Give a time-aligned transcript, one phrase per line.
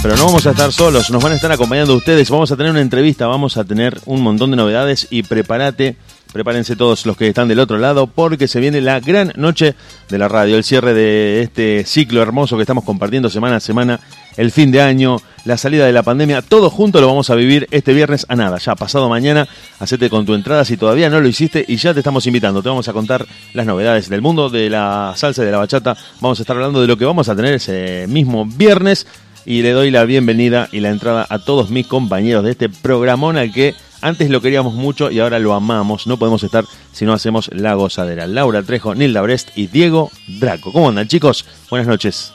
[0.00, 2.70] Pero no vamos a estar solos, nos van a estar acompañando ustedes, vamos a tener
[2.70, 5.96] una entrevista, vamos a tener un montón de novedades y prepárate
[6.32, 9.74] Prepárense todos los que están del otro lado porque se viene la gran noche
[10.08, 13.98] de la radio, el cierre de este ciclo hermoso que estamos compartiendo semana a semana,
[14.36, 17.66] el fin de año, la salida de la pandemia, todo junto lo vamos a vivir
[17.72, 19.48] este viernes a nada, ya pasado mañana,
[19.80, 22.68] hacete con tu entrada si todavía no lo hiciste y ya te estamos invitando, te
[22.68, 26.38] vamos a contar las novedades del mundo de la salsa y de la bachata, vamos
[26.38, 29.06] a estar hablando de lo que vamos a tener ese mismo viernes
[29.44, 33.36] y le doy la bienvenida y la entrada a todos mis compañeros de este programón
[33.36, 36.06] al que antes lo queríamos mucho y ahora lo amamos.
[36.06, 38.26] No podemos estar si no hacemos la gozadera.
[38.26, 40.72] Laura Trejo, Nilda Brest y Diego Draco.
[40.72, 41.44] ¿Cómo andan, chicos?
[41.70, 42.32] Buenas noches.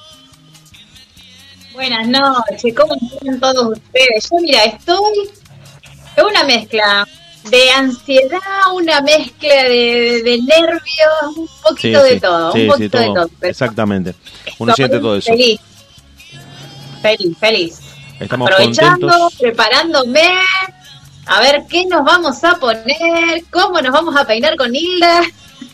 [1.76, 4.30] Buenas noches, ¿cómo están todos ustedes?
[4.32, 5.30] Yo, mira, estoy
[6.16, 7.06] en una mezcla
[7.50, 8.40] de ansiedad,
[8.74, 13.30] una mezcla de, nervios, un poquito de todo, un poquito de todo.
[13.42, 14.16] Exactamente.
[14.58, 15.32] Uno siente todo eso.
[15.32, 15.60] Feliz,
[17.02, 17.80] feliz, feliz.
[18.22, 20.22] Estamos Aprovechando, preparándome,
[21.26, 25.22] a ver qué nos vamos a poner, cómo nos vamos a peinar con Hilda.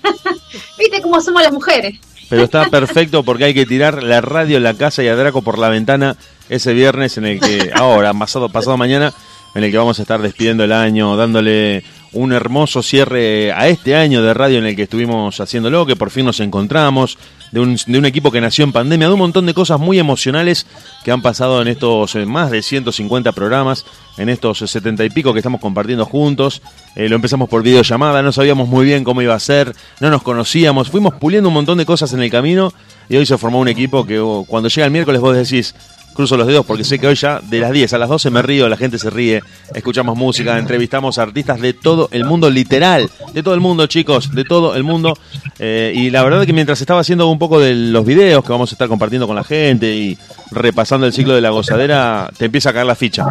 [0.77, 1.99] ¿Viste cómo somos las mujeres?
[2.29, 5.59] Pero está perfecto porque hay que tirar la radio, la casa y a Draco por
[5.59, 6.15] la ventana
[6.47, 9.13] ese viernes en el que, ahora, pasado, pasado mañana,
[9.53, 11.83] en el que vamos a estar despidiendo el año, dándole
[12.13, 16.11] un hermoso cierre a este año de radio en el que estuvimos haciéndolo, que por
[16.11, 17.17] fin nos encontramos,
[17.51, 20.65] de un, equipo que nació en pandemia, de un montón de cosas muy emocionales
[21.03, 23.85] que han pasado en estos eh, más de 150 programas,
[24.17, 26.61] en estos 70 y pico que estamos compartiendo juntos.
[26.95, 30.23] Eh, lo empezamos por videollamada, no sabíamos muy bien cómo iba a ser, no nos
[30.23, 32.73] conocíamos, fuimos puliendo un montón de cosas en el camino
[33.09, 35.75] y hoy se formó un equipo que oh, cuando llega el miércoles vos decís,
[36.13, 38.41] cruzo los dedos porque sé que hoy ya de las 10 a las 12 me
[38.41, 39.41] río, la gente se ríe,
[39.73, 44.43] escuchamos música, entrevistamos artistas de todo el mundo, literal, de todo el mundo, chicos, de
[44.43, 45.17] todo el mundo.
[45.59, 48.71] Eh, y la verdad que mientras estaba haciendo un poco de los videos que vamos
[48.71, 50.17] a estar compartiendo con la gente y
[50.51, 53.25] repasando el ciclo de la gozadera, te empieza a caer la ficha.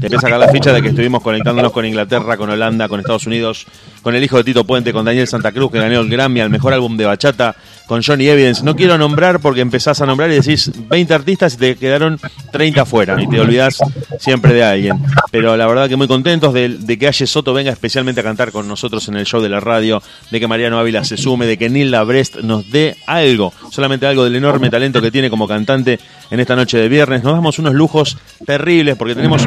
[0.00, 3.00] Te empieza a caer la ficha de que estuvimos conectándonos con Inglaterra, con Holanda, con
[3.00, 3.66] Estados Unidos,
[4.02, 6.50] con el hijo de Tito Puente, con Daniel Santa Cruz, que ganó el Grammy al
[6.50, 7.56] mejor álbum de bachata,
[7.86, 8.62] con Johnny Evidence.
[8.62, 12.20] No quiero nombrar porque empezás a nombrar y decís 20 artistas y te quedaron
[12.52, 13.78] 30 afuera y te olvidas
[14.18, 15.02] siempre de alguien.
[15.30, 18.68] Pero la verdad que muy contentos de, que Aye Soto venga especialmente a cantar con
[18.68, 21.68] nosotros en el show de la radio, de que Mariano Ávila se sume, de que
[21.68, 25.98] Nilda Brest nos dé algo, solamente algo del enorme talento que tiene como cantante
[26.30, 27.22] en esta noche de viernes.
[27.22, 29.46] Nos damos unos lujos terribles porque tenemos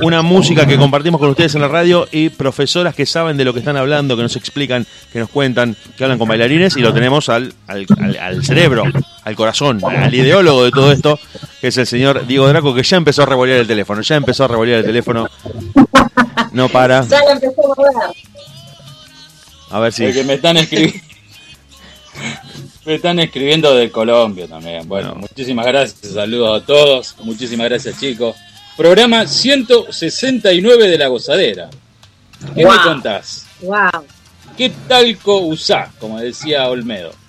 [0.00, 3.52] una música que compartimos con ustedes en la radio y profesoras que saben de lo
[3.52, 6.92] que están hablando, que nos explican, que nos cuentan, que hablan con bailarines y lo
[6.92, 7.86] tenemos al, al,
[8.20, 8.84] al cerebro,
[9.24, 11.18] al corazón, al ideólogo de todo esto,
[11.60, 14.44] que es el señor Diego Draco, que ya empezó a revolear el teléfono, ya empezó
[14.44, 15.28] a revolear el teléfono.
[16.52, 17.06] No para.
[17.06, 18.16] Ya lo empezó a mover.
[19.70, 20.02] A ver si.
[20.24, 21.00] me están escribiendo.
[22.84, 24.86] me están escribiendo de Colombia también.
[24.86, 27.16] Bueno, muchísimas gracias, saludos a todos.
[27.22, 28.36] Muchísimas gracias, chicos.
[28.76, 31.70] Programa 169 de La Gozadera.
[32.54, 33.46] ¿Qué me contás?
[33.62, 34.04] Wow.
[34.56, 35.88] ¿Qué talco usás?
[35.98, 37.23] Como decía Olmedo.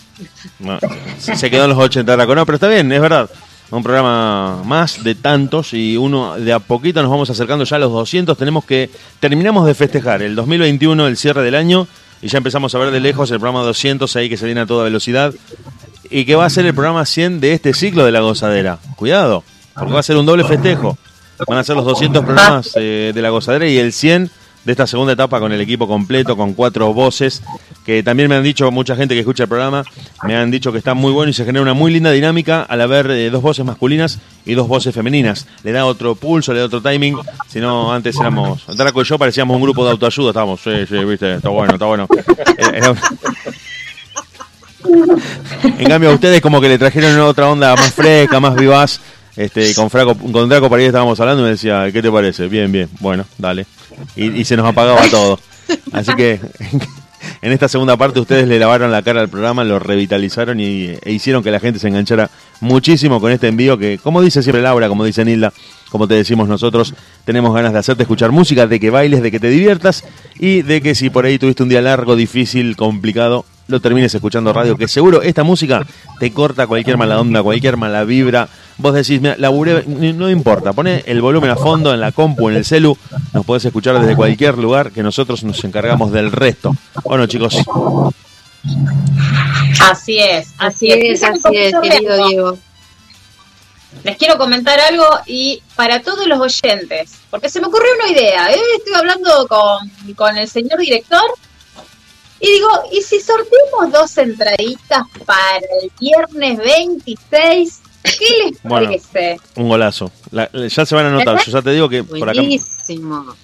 [1.17, 2.35] Se quedó en los 80 Draco.
[2.35, 3.29] No, pero está bien, es verdad
[3.71, 7.79] un programa más de tantos y uno de a poquito nos vamos acercando ya a
[7.79, 8.37] los 200.
[8.37, 11.87] Tenemos que, terminamos de festejar el 2021, el cierre del año,
[12.21, 14.65] y ya empezamos a ver de lejos el programa 200 ahí que se viene a
[14.65, 15.33] toda velocidad
[16.09, 18.79] y que va a ser el programa 100 de este ciclo de la gozadera.
[18.95, 19.43] Cuidado,
[19.73, 20.97] porque va a ser un doble festejo.
[21.47, 24.31] Van a ser los 200 programas eh, de la gozadera y el 100
[24.63, 27.43] de esta segunda etapa con el equipo completo, con cuatro voces,
[27.85, 29.83] que también me han dicho, mucha gente que escucha el programa,
[30.23, 32.81] me han dicho que está muy bueno y se genera una muy linda dinámica al
[32.81, 35.45] haber eh, dos voces masculinas y dos voces femeninas.
[35.63, 37.17] Le da otro pulso, le da otro timing,
[37.47, 40.97] si no, antes éramos, Draco y yo parecíamos un grupo de autoayuda, estábamos, sí, sí,
[41.05, 42.07] viste, está bueno, está bueno.
[42.57, 42.81] Eh,
[45.79, 48.99] en cambio a ustedes como que le trajeron otra onda más fresca, más vivaz,
[49.35, 52.47] Este, con, Fraco, con Draco ahí estábamos hablando y me decía, ¿qué te parece?
[52.47, 53.67] Bien, bien, bueno, dale.
[54.15, 55.39] Y, y se nos apagaba todo.
[55.91, 56.39] Así que
[57.41, 61.11] en esta segunda parte ustedes le lavaron la cara al programa, lo revitalizaron y, e
[61.11, 62.29] hicieron que la gente se enganchara
[62.61, 65.53] muchísimo con este envío que, como dice siempre Laura, como dice Nilda,
[65.89, 66.93] como te decimos nosotros,
[67.25, 70.03] tenemos ganas de hacerte escuchar música, de que bailes, de que te diviertas
[70.39, 74.53] y de que si por ahí tuviste un día largo, difícil, complicado, lo termines escuchando
[74.53, 75.85] radio, que seguro esta música
[76.19, 78.47] te corta cualquier mala onda, cualquier mala vibra.
[78.77, 82.57] Vos decís, mira, laburé, no importa, pone el volumen a fondo en la compu, en
[82.57, 82.97] el celu,
[83.33, 86.75] nos podés escuchar desde cualquier lugar que nosotros nos encargamos del resto.
[87.03, 87.55] Bueno, chicos.
[89.79, 92.57] Así es, así, es, así es, querido Diego.
[94.03, 98.51] Les quiero comentar algo y para todos los oyentes, porque se me ocurrió una idea,
[98.51, 98.59] ¿eh?
[98.77, 101.23] estoy hablando con, con el señor director
[102.39, 107.81] y digo, ¿y si sorteamos dos entraditas para el viernes 26?
[108.05, 109.37] ¿Qué les parece?
[109.55, 110.11] Un golazo.
[110.31, 111.43] ya se van a notar.
[111.43, 112.39] Yo ya te digo que por acá.
[112.39, 113.35] Buenísimo.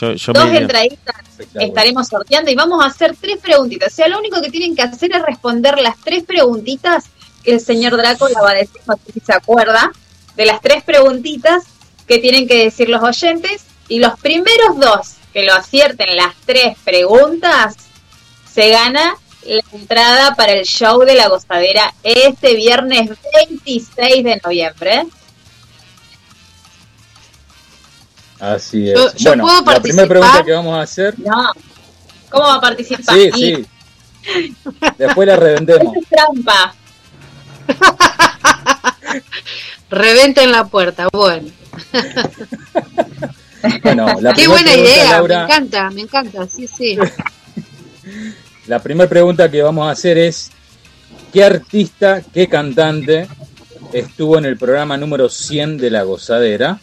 [0.00, 1.16] dos entraditas
[1.54, 3.92] estaremos sorteando y vamos a hacer tres preguntitas.
[3.92, 7.04] O sea, lo único que tienen que hacer es responder las tres preguntitas
[7.42, 9.92] que el señor Draco la va a decir, no sé si se acuerda,
[10.36, 11.64] de las tres preguntitas
[12.06, 13.64] que tienen que decir los oyentes.
[13.88, 17.76] Y los primeros dos que lo acierten las tres preguntas
[18.52, 19.14] se gana
[19.48, 25.06] la entrada para el show de la gozadera este viernes 26 de noviembre.
[28.38, 29.14] Así es.
[29.24, 31.18] bueno, la primera pregunta que vamos a hacer.
[31.18, 31.52] No.
[32.30, 33.16] ¿Cómo va a participar?
[33.16, 33.66] Sí, sí.
[34.98, 35.96] Después la revendemos.
[35.96, 36.74] Es trampa.
[39.90, 41.48] Reventa en la puerta, bueno.
[43.82, 46.98] bueno la Qué buena idea, me encanta, me encanta, sí, sí.
[48.68, 50.50] La primera pregunta que vamos a hacer es,
[51.32, 53.26] ¿qué artista, qué cantante
[53.94, 56.78] estuvo en el programa número 100 de La Gozadera?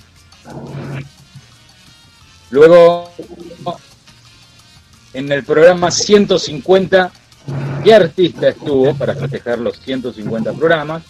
[2.49, 3.11] Luego,
[5.13, 7.11] en el programa 150,
[7.83, 11.03] ¿qué artista estuvo para festejar los 150 programas?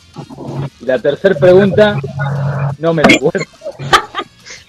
[0.82, 1.98] Y la tercera pregunta,
[2.80, 3.46] no me acuerdo.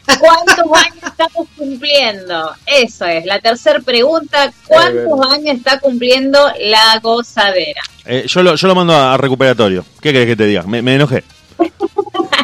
[0.06, 2.52] ¿Cuántos años estamos cumpliendo?
[2.64, 3.24] Eso es.
[3.26, 7.82] La tercera pregunta, ¿cuántos años está cumpliendo la gozadera?
[8.04, 9.84] Eh, yo, lo, yo lo mando a, recuperatorio.
[10.00, 10.62] ¿Qué querés que te diga?
[10.62, 11.24] Me, enojé.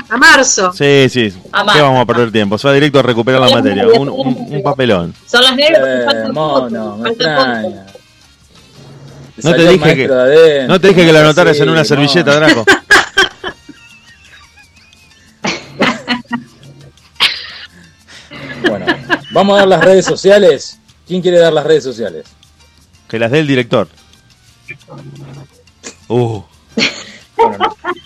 [0.09, 0.73] A marzo.
[0.73, 1.31] Sí, sí.
[1.31, 2.59] ¿Qué vamos a perder tiempo?
[2.59, 3.87] Se va directo a recuperar la materia.
[3.87, 5.15] Un, papelón.
[5.27, 7.11] Son las negras eh, mono, me
[9.43, 12.65] No te, dije que, no te dije que la anotaras en una servilleta, Draco.
[18.69, 18.87] Bueno,
[19.33, 20.79] vamos a dar las redes sociales.
[21.07, 22.27] ¿Quién quiere dar las redes sociales?
[23.09, 23.89] Que las dé el director.
[26.09, 26.43] Uh.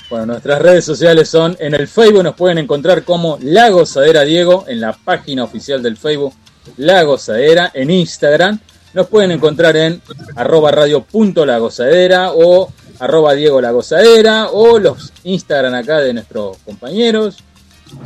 [0.09, 4.65] Bueno, nuestras redes sociales son en el Facebook nos pueden encontrar como La Gozadera Diego
[4.69, 6.33] en la página oficial del Facebook
[6.77, 8.59] La Gozadera en Instagram
[8.97, 10.01] nos pueden encontrar en
[10.37, 16.15] arroba radio punto la gozadera o arroba Diego la gozadera o los Instagram acá de
[16.15, 17.37] nuestros compañeros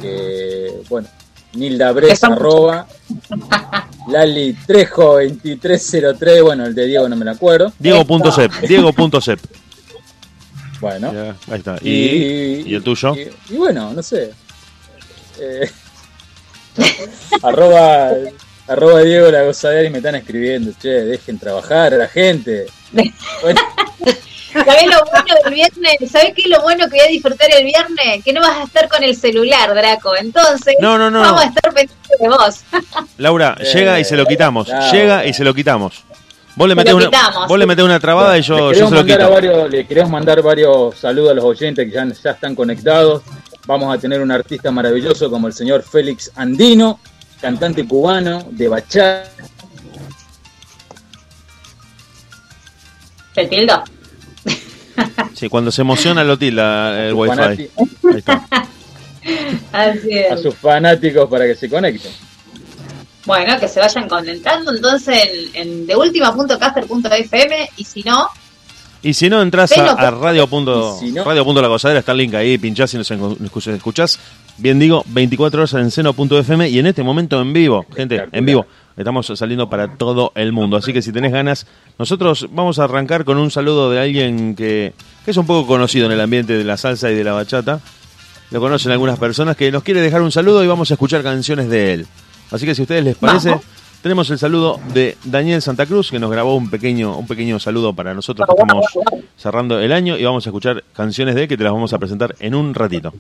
[0.00, 1.06] que bueno
[1.55, 2.87] Nilda Bres, arroba.
[4.08, 7.73] Lali Trejo 2303, bueno, el de Diego no me lo acuerdo.
[7.79, 9.41] Diego.sep, Diego.sep.
[10.81, 11.37] Bueno.
[11.49, 11.79] ahí está.
[11.82, 13.14] ¿Y, el tuyo?
[13.49, 14.33] Y, bueno, no sé.
[15.38, 15.71] Eh,
[17.42, 18.11] arroba,
[18.66, 22.66] arroba Diego la gozadera y me están escribiendo, che, dejen trabajar a la gente.
[23.42, 23.61] Bueno.
[24.52, 26.11] ¿Sabés lo bueno del viernes?
[26.11, 28.25] ¿Sabés qué es lo bueno que voy a disfrutar el viernes?
[28.25, 30.16] Que no vas a estar con el celular, Draco.
[30.16, 31.21] Entonces, no, no, no.
[31.21, 32.61] vamos a estar pendientes de vos.
[33.19, 34.69] Laura, llega y se lo quitamos.
[34.92, 36.04] Llega y se lo quitamos.
[36.57, 37.11] Vos le, metés una,
[37.49, 39.30] vos le metés una trabada y yo, yo se lo quito.
[39.30, 43.23] Varios, le queremos mandar varios saludos a los oyentes que ya, ya están conectados.
[43.66, 46.99] Vamos a tener un artista maravilloso como el señor Félix Andino,
[47.40, 49.30] cantante cubano de bachata.
[53.49, 53.83] tildo?
[55.35, 57.40] Sí, cuando se emociona lo tilda el wifi.
[57.40, 57.71] Ahí
[58.16, 58.47] está.
[59.73, 62.12] A sus fanáticos para que se conecten.
[63.26, 68.28] Bueno, que se vayan conectando entonces en, en deultima.caster.fm y si no...
[69.02, 70.47] Y si no, entras a, radio.
[70.47, 71.62] radio.
[71.62, 74.19] la gozadera, está el link ahí, pinchás y nos escuchás.
[74.59, 78.66] Bien digo, 24 horas en seno.fm y en este momento en vivo, gente, en vivo.
[79.00, 80.76] Estamos saliendo para todo el mundo.
[80.76, 81.66] Así que si tenés ganas,
[81.99, 84.92] nosotros vamos a arrancar con un saludo de alguien que,
[85.26, 87.80] es un poco conocido en el ambiente de la salsa y de la bachata.
[88.50, 91.71] Lo conocen algunas personas que nos quiere dejar un saludo y vamos a escuchar canciones
[91.71, 92.07] de él.
[92.50, 93.59] Así que si a ustedes les parece,
[94.02, 97.92] tenemos el saludo de Daniel Santa Cruz que nos grabó un pequeño, un pequeño saludo
[97.92, 98.87] para nosotros que estamos
[99.37, 101.99] cerrando el año y vamos a escuchar canciones de él que te las vamos a
[101.99, 103.12] presentar en un ratito.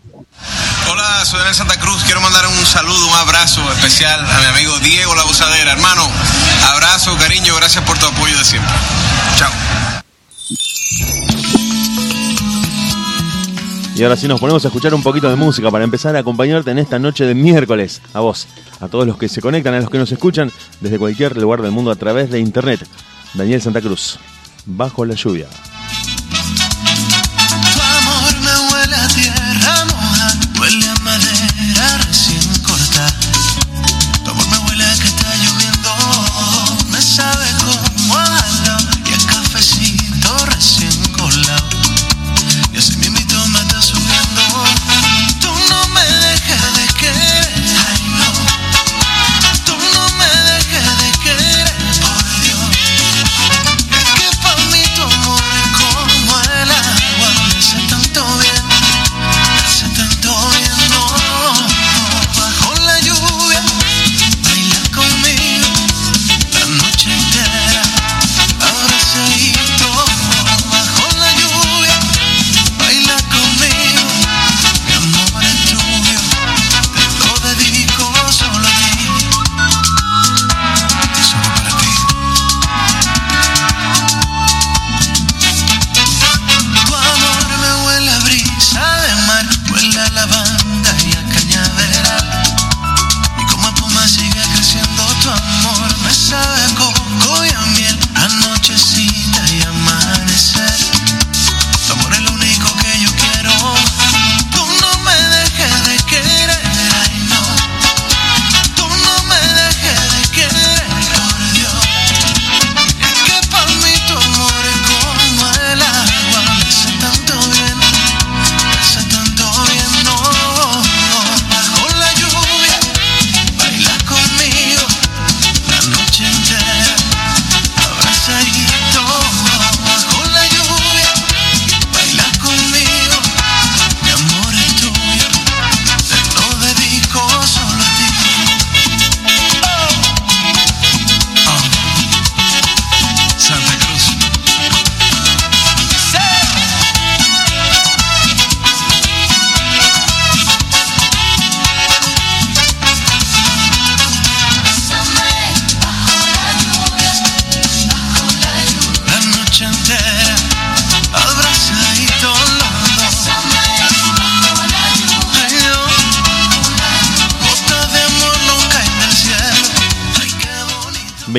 [0.90, 2.02] Hola, soy Daniel Santa Cruz.
[2.04, 5.72] Quiero mandar un saludo, un abrazo especial a mi amigo Diego La Gozadera.
[5.72, 6.08] Hermano,
[6.72, 8.72] abrazo, cariño, gracias por tu apoyo de siempre.
[9.36, 9.50] Chao.
[14.00, 16.70] Y ahora sí nos ponemos a escuchar un poquito de música para empezar a acompañarte
[16.70, 18.00] en esta noche de miércoles.
[18.14, 18.48] A vos,
[18.80, 21.70] a todos los que se conectan, a los que nos escuchan desde cualquier lugar del
[21.70, 22.80] mundo a través de internet.
[23.34, 24.18] Daniel Santa Cruz,
[24.64, 25.48] bajo la lluvia.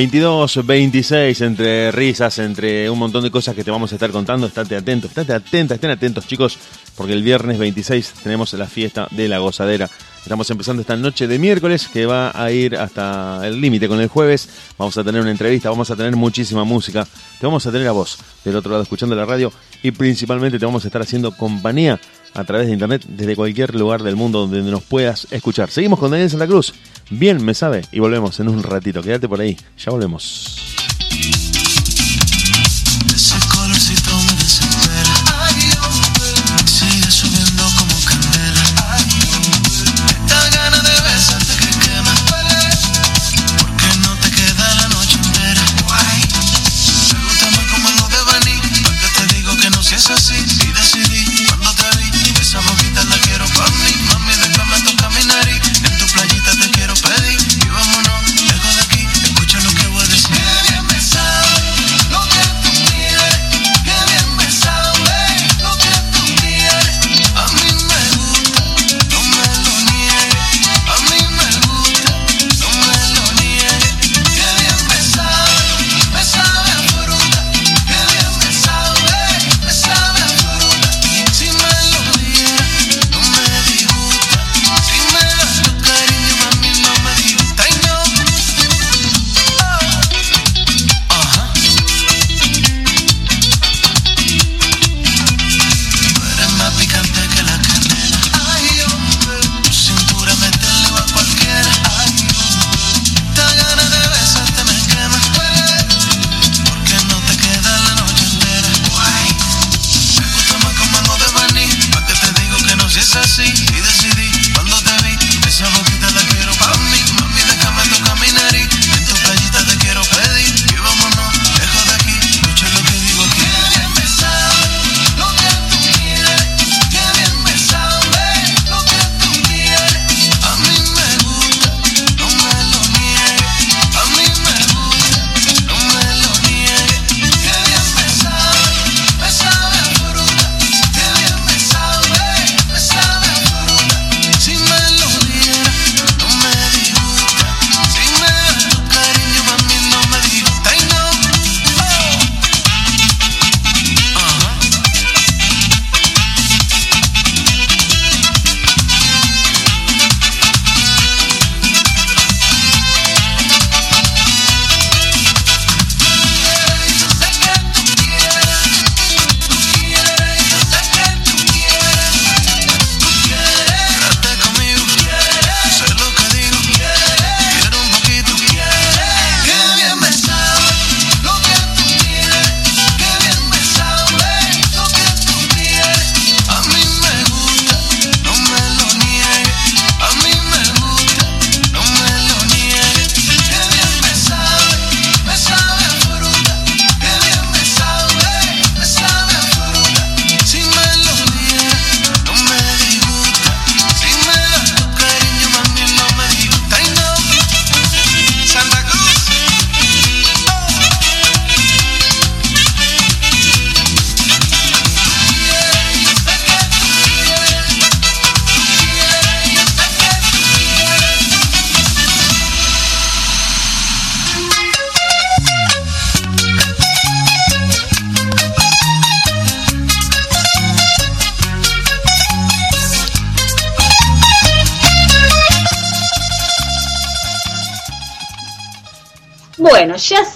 [0.02, 4.48] ...22, 26, entre risas, entre un montón de cosas que te vamos a estar contando.
[4.48, 6.58] Estate atento, estate atenta, estén atentos chicos,
[6.96, 9.88] porque el viernes 26 tenemos la fiesta de la gozadera.
[10.22, 14.06] Estamos empezando esta noche de miércoles que va a ir hasta el límite con el
[14.06, 14.48] jueves.
[14.78, 17.04] Vamos a tener una entrevista, vamos a tener muchísima música.
[17.40, 19.52] Te vamos a tener a vos del otro lado escuchando la radio
[19.82, 21.98] y principalmente te vamos a estar haciendo compañía
[22.34, 25.70] a través de internet desde cualquier lugar del mundo donde nos puedas escuchar.
[25.70, 26.72] Seguimos con Daniel Santa Cruz.
[27.10, 27.82] Bien, me sabe.
[27.90, 29.02] Y volvemos en un ratito.
[29.02, 29.56] Quédate por ahí.
[29.76, 30.71] Ya volvemos.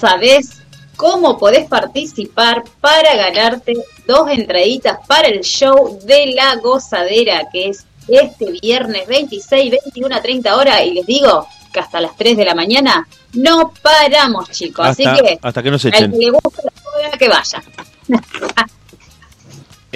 [0.06, 0.62] Sabes
[0.96, 3.74] cómo podés participar para ganarte
[4.06, 10.22] dos entraditas para el show de la gozadera, que es este viernes 26, 21 a
[10.22, 10.82] 30 horas.
[10.86, 14.86] Y les digo que hasta las 3 de la mañana no paramos, chicos.
[14.86, 16.12] Así que, hasta que nos echen.
[16.12, 16.62] que le guste
[17.10, 17.62] la que vaya.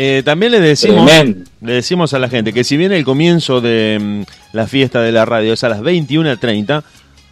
[0.03, 1.11] Eh, también le decimos,
[1.61, 4.23] le decimos a la gente que si viene el comienzo de mm,
[4.57, 6.83] la fiesta de la radio es a las 21.30,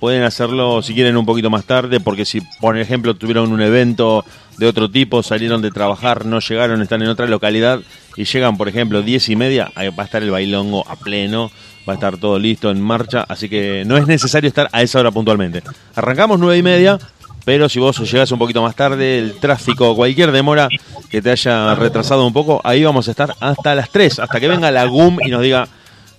[0.01, 4.25] pueden hacerlo si quieren un poquito más tarde, porque si, por ejemplo, tuvieron un evento
[4.57, 7.81] de otro tipo, salieron de trabajar, no llegaron, están en otra localidad
[8.17, 11.51] y llegan, por ejemplo, 10 y media, va a estar el bailongo a pleno,
[11.89, 14.99] va a estar todo listo, en marcha, así que no es necesario estar a esa
[14.99, 15.63] hora puntualmente.
[15.95, 16.99] Arrancamos 9 y media,
[17.45, 20.69] pero si vos llegás un poquito más tarde, el tráfico, cualquier demora
[21.09, 24.49] que te haya retrasado un poco, ahí vamos a estar hasta las 3, hasta que
[24.49, 25.69] venga la GUM y nos diga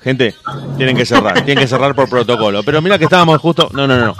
[0.01, 0.33] Gente,
[0.77, 2.63] tienen que cerrar, tienen que cerrar por protocolo.
[2.63, 3.69] Pero mira que estábamos justo.
[3.73, 4.15] No, no, no.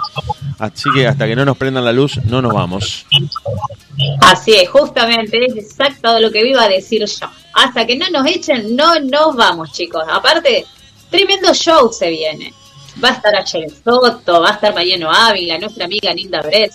[0.58, 3.06] Así que hasta que no nos prendan la luz, no nos vamos.
[4.20, 7.26] Así es, justamente, es exacto lo que iba a decir yo.
[7.54, 10.04] Hasta que no nos echen, no nos vamos, chicos.
[10.10, 10.66] Aparte,
[11.10, 12.52] tremendo show se viene.
[13.02, 16.74] Va a estar Ayer Soto, va a estar Mariano Ávila, nuestra amiga Linda Bretz,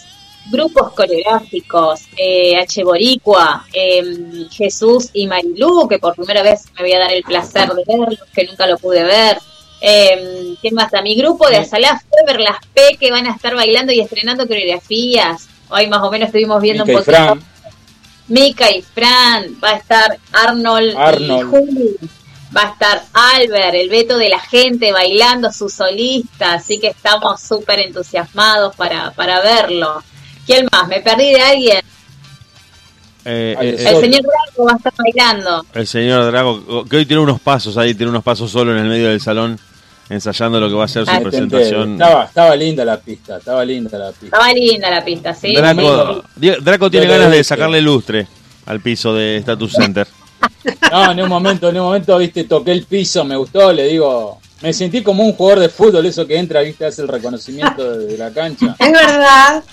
[0.51, 2.83] grupos coreográficos, eh, H.
[2.83, 7.69] Boricua, em, Jesús y Marilú, que por primera vez me voy a dar el placer
[7.69, 9.39] de verlos, que nunca lo pude ver.
[9.81, 10.93] Eh, ¿Qué más?
[10.93, 14.47] A mi grupo de Azalea Feber, las P, que van a estar bailando y estrenando
[14.47, 15.47] coreografías.
[15.69, 17.11] Hoy más o menos estuvimos viendo un poquito.
[17.11, 17.43] Fran.
[18.27, 21.39] Mika y Fran, va a estar Arnold, Arnold.
[21.39, 21.97] y Juli,
[22.55, 27.41] va a estar Albert, el veto de la gente bailando su solista, así que estamos
[27.41, 30.03] súper entusiasmados para, para verlo.
[30.45, 30.87] ¿Quién más?
[30.87, 31.81] ¿Me perdí de alguien?
[33.27, 35.65] Eh, eh, el señor Drago va a estar bailando.
[35.73, 38.87] El señor Drago, que hoy tiene unos pasos ahí, tiene unos pasos solo en el
[38.87, 39.59] medio del salón,
[40.09, 41.93] ensayando lo que va a ser su ah, presentación.
[41.93, 44.25] Estaba, estaba linda la pista, estaba linda la pista.
[44.25, 45.55] Estaba linda la pista, sí.
[45.55, 48.27] Draco, tiene ganas de sacarle lustre
[48.67, 50.07] al piso de Status Center.
[50.91, 54.39] No, en un momento, en un momento, viste, toqué el piso, me gustó, le digo,
[54.61, 58.17] me sentí como un jugador de fútbol, eso que entra, viste, hace el reconocimiento de
[58.17, 58.75] la cancha.
[58.79, 59.63] Es verdad.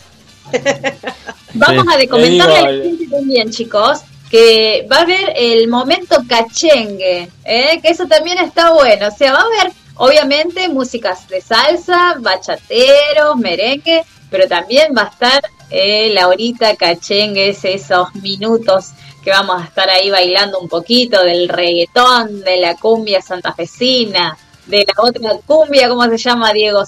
[1.54, 7.28] Vamos a comentarle a la gente también, chicos, que va a haber el momento cachengue,
[7.44, 7.80] ¿eh?
[7.82, 9.08] que eso también está bueno.
[9.08, 15.08] O sea, va a haber, obviamente, músicas de salsa, bachateros, merengue, pero también va a
[15.08, 20.68] estar eh, la horita cachengue, es esos minutos que vamos a estar ahí bailando un
[20.68, 24.36] poquito del reggaetón, de la cumbia santafesina,
[24.66, 26.82] de la otra cumbia, ¿cómo se llama, Diego?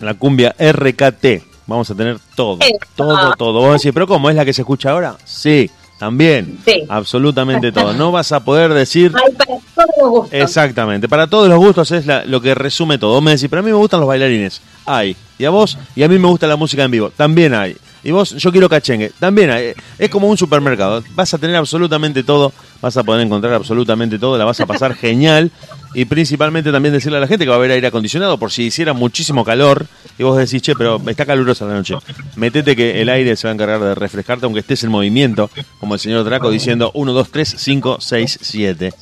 [0.00, 1.53] La cumbia RKT.
[1.66, 2.58] Vamos a tener todo,
[2.94, 3.54] todo, todo.
[3.54, 5.16] Vamos a decir, pero ¿cómo es la que se escucha ahora?
[5.24, 6.58] Sí, también.
[6.64, 6.82] Sí.
[6.88, 7.94] Absolutamente todo.
[7.94, 9.12] No vas a poder decir.
[9.14, 10.32] Hay para todos los gustos.
[10.32, 11.08] Exactamente.
[11.08, 13.14] Para todos los gustos es lo que resume todo.
[13.14, 14.60] Vos me decís, pero a mí me gustan los bailarines.
[14.84, 15.16] Hay.
[15.38, 17.10] Y a vos, y a mí me gusta la música en vivo.
[17.16, 17.76] También hay.
[18.02, 19.12] Y vos, yo quiero cachengue.
[19.18, 19.72] También hay.
[19.98, 21.02] Es como un supermercado.
[21.14, 22.52] Vas a tener absolutamente todo.
[22.82, 24.36] Vas a poder encontrar absolutamente todo.
[24.36, 25.50] La vas a pasar genial.
[25.94, 28.64] Y principalmente también decirle a la gente que va a haber aire acondicionado por si
[28.64, 29.86] hiciera muchísimo calor
[30.18, 31.94] y vos decís, che, pero está calurosa la noche.
[32.36, 35.94] Metete que el aire se va a encargar de refrescarte aunque estés en movimiento, como
[35.94, 38.92] el señor Draco diciendo 1, 2, 3, 5, 6, 7.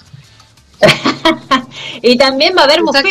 [2.01, 3.05] Y también va a haber buffet,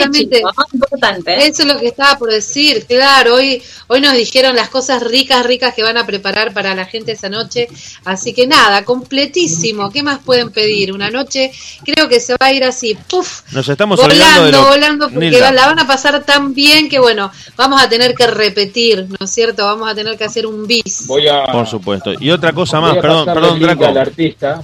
[0.74, 1.34] importante.
[1.34, 1.48] ¿eh?
[1.48, 5.46] Eso es lo que estaba por decir, claro, hoy, hoy nos dijeron las cosas ricas,
[5.46, 7.68] ricas que van a preparar para la gente esa noche,
[8.06, 10.94] así que nada, completísimo, ¿qué más pueden pedir?
[10.94, 11.52] Una noche,
[11.84, 15.80] creo que se va a ir así, puff, nos estamos volando, volando, porque la van
[15.80, 19.66] a pasar tan bien que bueno, vamos a tener que repetir, ¿no es cierto?
[19.66, 21.08] Vamos a tener que hacer un bis.
[21.08, 21.46] Voy a...
[21.46, 22.14] Por supuesto.
[22.20, 23.86] Y otra cosa más, perdón, perdón, Draco.
[23.86, 24.62] artista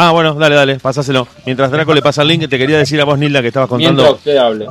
[0.00, 1.26] Ah, bueno, dale, dale, pasáselo.
[1.44, 4.16] Mientras Draco le pasa el link, te quería decir a vos, Nilda, que estabas contando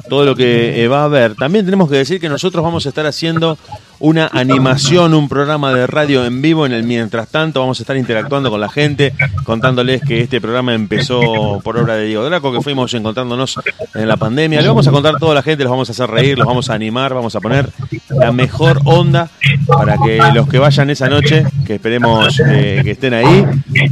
[0.08, 1.36] todo lo que eh, va a haber.
[1.36, 3.58] También tenemos que decir que nosotros vamos a estar haciendo
[4.00, 7.60] una animación, un programa de radio en vivo en el mientras tanto.
[7.60, 12.06] Vamos a estar interactuando con la gente, contándoles que este programa empezó por obra de
[12.06, 13.60] Diego Draco, que fuimos encontrándonos
[13.94, 14.62] en la pandemia.
[14.62, 16.70] Le vamos a contar a toda la gente, los vamos a hacer reír, los vamos
[16.70, 17.70] a animar, vamos a poner
[18.10, 19.30] la mejor onda
[19.68, 23.46] para que los que vayan esa noche, que esperemos eh, que estén ahí,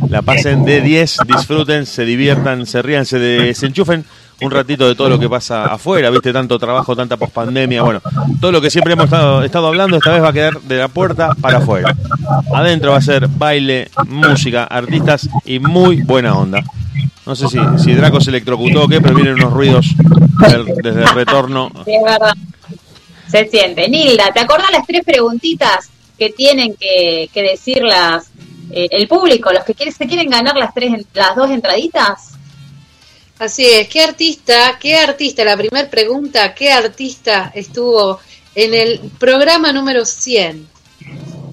[0.09, 4.05] la pasen de 10, disfruten, se diviertan, se rían, se desenchufen
[4.41, 8.01] un ratito de todo lo que pasa afuera, viste, tanto trabajo, tanta pospandemia, bueno,
[8.41, 11.33] todo lo que siempre hemos estado, hablando, esta vez va a quedar de la puerta
[11.39, 11.95] para afuera.
[12.53, 16.63] Adentro va a ser baile, música, artistas y muy buena onda.
[17.25, 19.87] No sé si, si Draco se electrocutó o qué, pero vienen unos ruidos
[20.83, 21.71] desde el retorno.
[21.85, 22.33] Es verdad.
[23.27, 23.89] Se siente.
[23.89, 28.29] Nilda, ¿te acordás las tres preguntitas que tienen que, que decirlas
[28.69, 32.34] eh, el público, los que quieren, se quieren ganar las, tres, las dos entraditas?
[33.37, 38.19] Así es, ¿qué artista, qué artista, la primera pregunta, qué artista estuvo
[38.55, 40.65] en el programa número 100?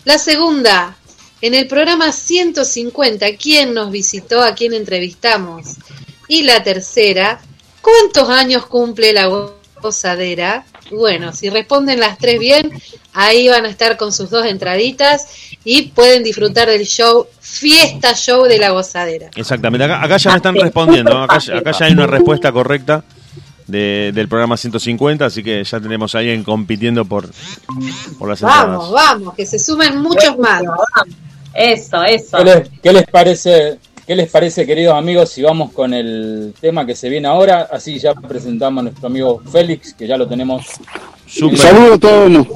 [0.05, 0.97] La segunda,
[1.41, 4.43] en el programa 150, ¿quién nos visitó?
[4.43, 5.71] ¿A quién entrevistamos?
[6.29, 7.43] Y la tercera,
[7.81, 9.27] ¿cuántos años cumple la
[9.81, 10.65] gozadera?
[10.93, 12.71] Bueno, si responden las tres bien,
[13.13, 15.27] ahí van a estar con sus dos entraditas
[15.65, 19.31] y pueden disfrutar del show, fiesta show de la gozadera.
[19.37, 23.05] Exactamente, acá, ya me están respondiendo, acá, acá ya hay una respuesta correcta
[23.67, 27.29] del programa 150, así que ya tenemos a alguien compitiendo por,
[28.19, 28.67] por las entradas.
[28.67, 30.63] Vamos, vamos, que se sumen muchos más.
[31.55, 32.39] Eso, eso.
[32.83, 37.09] ¿Qué les, parece, qué les parece, queridos amigos, si vamos con el tema que se
[37.09, 37.69] viene ahora?
[37.71, 40.67] Así ya presentamos a nuestro amigo Félix, que ya lo tenemos.
[41.27, 42.47] Saludos a todos.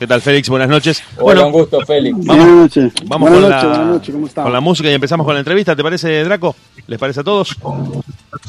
[0.00, 0.48] ¿Qué tal, Félix?
[0.48, 1.02] Buenas noches.
[1.18, 2.16] Hola, un gusto, Félix.
[2.24, 2.92] Vamos, buenas noches.
[3.04, 3.86] Vamos con, la,
[4.34, 5.76] con la música y empezamos con la entrevista.
[5.76, 6.56] ¿Te parece, Draco?
[6.86, 7.54] ¿Les parece a todos?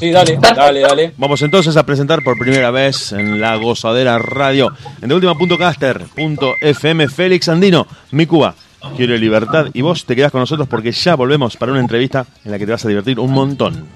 [0.00, 1.12] Sí, dale, dale, dale.
[1.18, 7.86] Vamos entonces a presentar por primera vez en la gozadera radio, en deultima.caster.fm, Félix Andino,
[8.12, 8.54] mi Cuba.
[8.96, 12.52] Quiero libertad y vos te quedás con nosotros porque ya volvemos para una entrevista en
[12.52, 13.88] la que te vas a divertir un montón.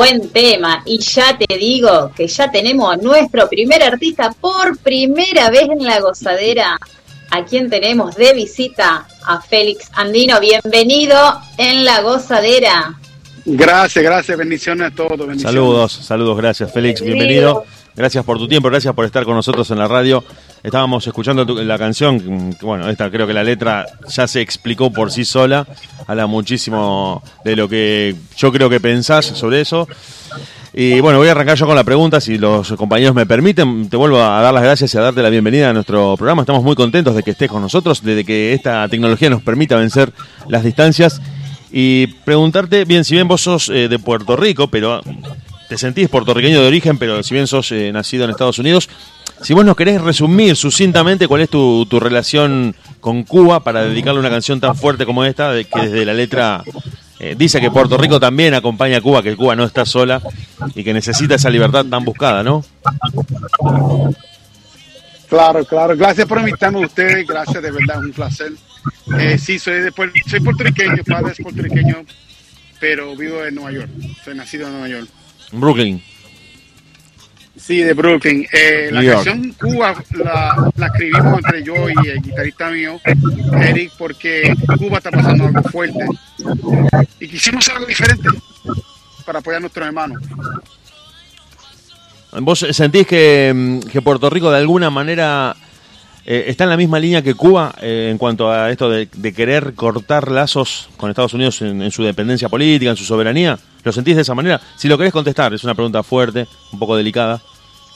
[0.00, 0.82] Buen tema.
[0.86, 5.84] Y ya te digo que ya tenemos a nuestro primer artista por primera vez en
[5.84, 6.78] la gozadera.
[7.30, 9.06] ¿A quién tenemos de visita?
[9.26, 10.40] A Félix Andino.
[10.40, 11.18] Bienvenido
[11.58, 12.98] en la gozadera.
[13.44, 14.38] Gracias, gracias.
[14.38, 15.42] Bendiciones a todos.
[15.42, 16.38] Saludos, saludos.
[16.38, 17.02] Gracias, Félix.
[17.02, 17.66] Bienvenido.
[18.00, 20.24] Gracias por tu tiempo, gracias por estar con nosotros en la radio.
[20.62, 25.26] Estábamos escuchando la canción, bueno, esta creo que la letra ya se explicó por sí
[25.26, 25.66] sola,
[26.06, 29.86] habla muchísimo de lo que yo creo que pensás sobre eso.
[30.72, 33.90] Y bueno, voy a arrancar yo con la pregunta, si los compañeros me permiten.
[33.90, 36.40] Te vuelvo a dar las gracias y a darte la bienvenida a nuestro programa.
[36.40, 40.10] Estamos muy contentos de que estés con nosotros, de que esta tecnología nos permita vencer
[40.48, 41.20] las distancias.
[41.70, 45.02] Y preguntarte, bien, si bien vos sos eh, de Puerto Rico, pero
[45.70, 48.88] te sentís puertorriqueño de origen, pero si bien sos eh, nacido en Estados Unidos,
[49.40, 54.18] si vos nos querés resumir sucintamente cuál es tu, tu relación con Cuba para dedicarle
[54.18, 56.64] una canción tan fuerte como esta, que desde la letra
[57.20, 60.20] eh, dice que Puerto Rico también acompaña a Cuba, que Cuba no está sola
[60.74, 62.64] y que necesita esa libertad tan buscada, ¿no?
[65.28, 65.96] Claro, claro.
[65.96, 67.24] Gracias por invitarme a ustedes.
[67.28, 68.50] Gracias, de verdad, un placer.
[69.20, 69.92] Eh, sí, soy, de,
[70.28, 72.04] soy puertorriqueño, padre es puertorriqueño,
[72.80, 73.90] pero vivo en Nueva York.
[74.24, 75.08] Soy nacido en Nueva York.
[75.52, 76.02] Brooklyn.
[77.56, 78.46] Sí, de Brooklyn.
[78.52, 82.98] Eh, la canción Cuba la, la, escribimos entre yo y el guitarrista mío,
[83.60, 86.04] Eric, porque Cuba está pasando algo fuerte.
[87.20, 88.28] Y quisimos hacer algo diferente
[89.26, 90.22] para apoyar a nuestros hermanos.
[92.40, 95.54] ¿Vos sentís que, que Puerto Rico de alguna manera
[96.32, 99.74] eh, está en la misma línea que Cuba eh, en cuanto a esto de, querer
[99.74, 103.58] cortar lazos con Estados Unidos en, su dependencia política, en su soberanía?
[103.82, 104.60] ¿Lo sentís de esa manera?
[104.76, 107.42] Si lo querés contestar, es una pregunta fuerte, un poco delicada,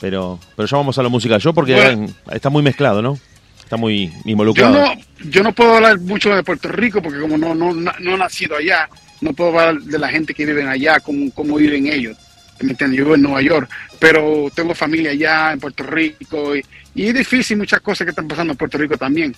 [0.01, 1.41] pero, pero ya vamos a lo musical.
[1.41, 3.17] Yo porque está muy mezclado, ¿no?
[3.63, 4.75] Está muy involucrado.
[4.75, 8.15] Yo no, yo no puedo hablar mucho de Puerto Rico porque como no, no, no
[8.15, 8.89] he nacido allá,
[9.21, 12.17] no puedo hablar de la gente que vive allá, cómo, cómo viven ellos.
[12.61, 12.99] ¿Me entiendes?
[12.99, 16.65] Yo vivo en Nueva York, pero tengo familia allá en Puerto Rico y,
[16.95, 19.35] es difícil muchas cosas que están pasando en Puerto Rico también.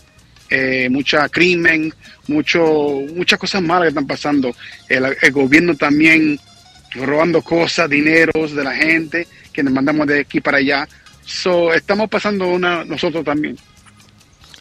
[0.49, 1.93] Eh, mucha crimen,
[2.29, 4.55] mucho, muchas cosas malas que están pasando.
[4.89, 6.39] El, gobierno también
[6.95, 10.87] robando cosas, dineros de la gente que nos mandamos de aquí para allá.
[11.25, 13.57] So, estamos pasando una nosotros también.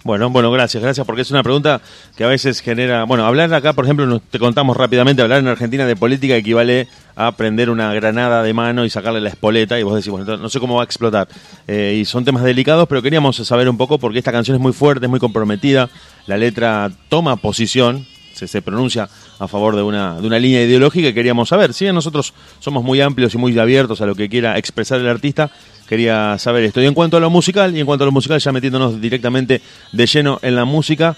[0.06, 1.82] Bueno, bueno, gracias, gracias, porque es una pregunta
[2.16, 5.88] que a veces genera, bueno, hablar acá, por ejemplo, te contamos rápidamente, hablar en Argentina
[5.88, 9.96] de política equivale a prender una granada de mano y sacarle la espoleta y vos
[9.96, 11.28] decís, bueno, no sé cómo va a explotar.
[11.68, 14.74] Eh, y son temas delicados, pero queríamos saber un poco porque esta canción es muy
[14.74, 15.90] fuerte, es muy comprometida,
[16.28, 21.08] la letra toma posición, se, se pronuncia a favor de una, de una línea ideológica
[21.08, 21.74] y queríamos saber.
[21.74, 25.50] Si nosotros somos muy amplios y muy abiertos a lo que quiera expresar el artista,
[25.88, 26.82] quería saber esto.
[26.82, 29.62] Y en cuanto a lo musical, y en cuanto a lo musical, ya metiéndonos directamente
[29.92, 31.16] de lleno en la música,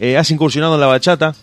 [0.00, 1.34] eh, has incursionado en la bachata,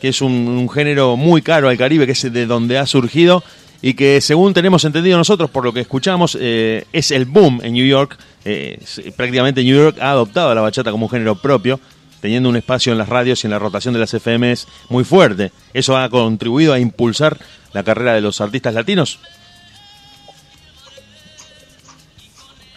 [0.00, 3.42] que es un, género muy caro al Caribe, que es de donde ha surgido
[3.80, 7.74] y que según tenemos entendido nosotros, por lo que escuchamos, eh, es el boom en
[7.74, 8.18] New York.
[8.44, 8.78] Eh,
[9.16, 11.78] prácticamente New York ha adoptado a la bachata como un género propio,
[12.20, 15.52] teniendo un espacio en las radios y en la rotación de las FMs muy fuerte.
[15.74, 17.38] ¿Eso ha contribuido a impulsar
[17.72, 19.20] la carrera de los artistas latinos?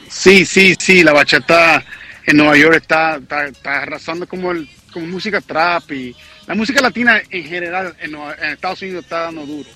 [0.10, 1.84] Sí, sí, sí, la bachata
[2.26, 6.16] en Nueva York está, está, arrasando como, el, como música trap y
[6.48, 8.16] la música latina en general en,
[8.52, 9.70] Estados Unidos está dando duro.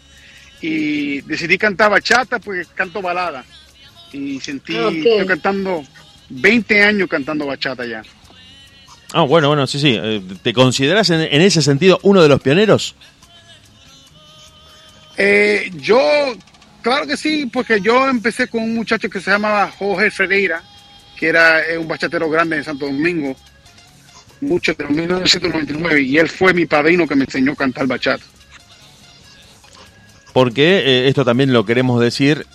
[0.62, 3.44] Y decidí cantar bachata, pues canto balada.
[4.12, 5.84] Y sentí, estoy cantando
[6.30, 8.04] 20 años cantando bachata ya.
[9.18, 9.98] Ah, bueno, bueno, sí, sí.
[10.02, 12.96] Eh, ¿Te consideras en, ese sentido uno de los pioneros?
[15.18, 16.00] Eh, yo
[16.86, 20.62] Claro que sí, porque yo empecé con un muchacho que se llamaba Jorge Ferreira,
[21.18, 23.36] que era eh, un bachatero grande en Santo Domingo,
[24.42, 28.24] mucho de 1999, y él fue mi padrino que me enseñó a cantar bachata.
[30.32, 32.46] Porque eh, esto también lo queremos decir,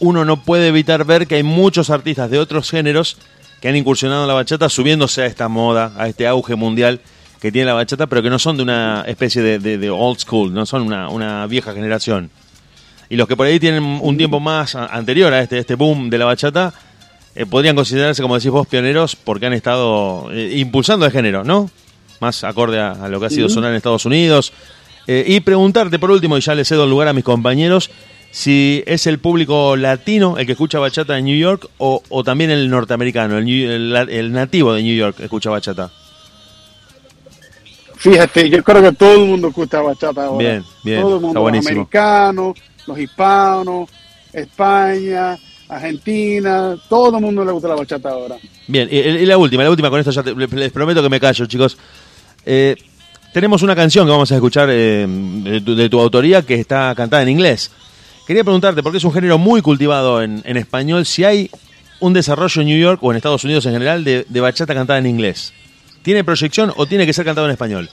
[0.00, 3.18] uno no puede evitar ver que hay muchos artistas de otros géneros
[3.60, 7.00] que han incursionado en la bachata subiéndose a esta moda, a este auge mundial
[7.40, 10.66] que tiene la bachata, pero que no son de una especie de, old school, no
[10.66, 12.30] son una, una vieja generación.
[13.10, 16.18] Y los que por ahí tienen un tiempo más anterior a este, este boom de
[16.18, 16.74] la bachata,
[17.34, 21.70] eh, podrían considerarse, como decís vos, pioneros porque han estado eh, impulsando el género, ¿no?
[22.20, 24.52] Más acorde a, lo que ha sido sonar en Estados Unidos.
[25.06, 27.90] Eh, y preguntarte por último, y ya le cedo el lugar a mis compañeros,
[28.30, 32.68] si es el público latino el que escucha bachata en New York o, también el
[32.68, 35.90] norteamericano, el, el, nativo de New York escucha bachata.
[37.96, 40.38] Fíjate, yo creo que todo el mundo escucha bachata ahora.
[40.38, 41.72] Bien, bien, todo el mundo, está buenísimo.
[41.72, 42.54] americano,
[42.86, 43.90] los hispanos,
[44.32, 45.36] España,
[45.68, 48.36] Argentina, todo el mundo le gusta la bachata ahora.
[48.68, 51.76] Bien, y, la última, la última, con esto ya les prometo que me callo, chicos.
[52.46, 52.76] Eh,
[53.32, 57.28] tenemos una canción que vamos a escuchar eh, de, tu, autoría que está cantada en
[57.28, 57.70] inglés.
[58.28, 61.50] Quería preguntarte, porque es un género muy cultivado en, español, si hay
[61.98, 64.98] un desarrollo en New York o en Estados Unidos en general de, de bachata cantada
[64.98, 65.54] en inglés.
[66.02, 67.88] ¿Tiene proyección o tiene que ser cantado en español?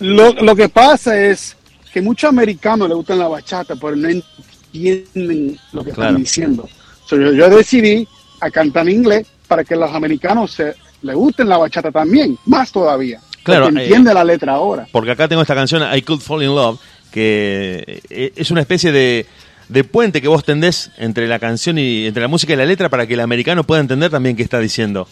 [0.00, 1.56] Lo, lo que pasa es
[1.90, 6.68] que muchos americanos les gustan la bachata, pero no, entienden lo que están diciendo.
[7.10, 8.06] yo, yo, decidí
[8.40, 12.70] a cantar en inglés para que los americanos se, le gusten la bachata también, más
[12.70, 13.22] todavía.
[13.42, 14.86] Claro, eh, entiende la letra ahora.
[14.92, 16.78] Porque acá tengo esta canción, I Could Fall in Love,
[17.10, 19.26] que eh, es una especie de,
[19.68, 22.88] de puente que vos tendés entre la canción y entre la música y la letra
[22.88, 25.08] para que el americano pueda entender también qué está diciendo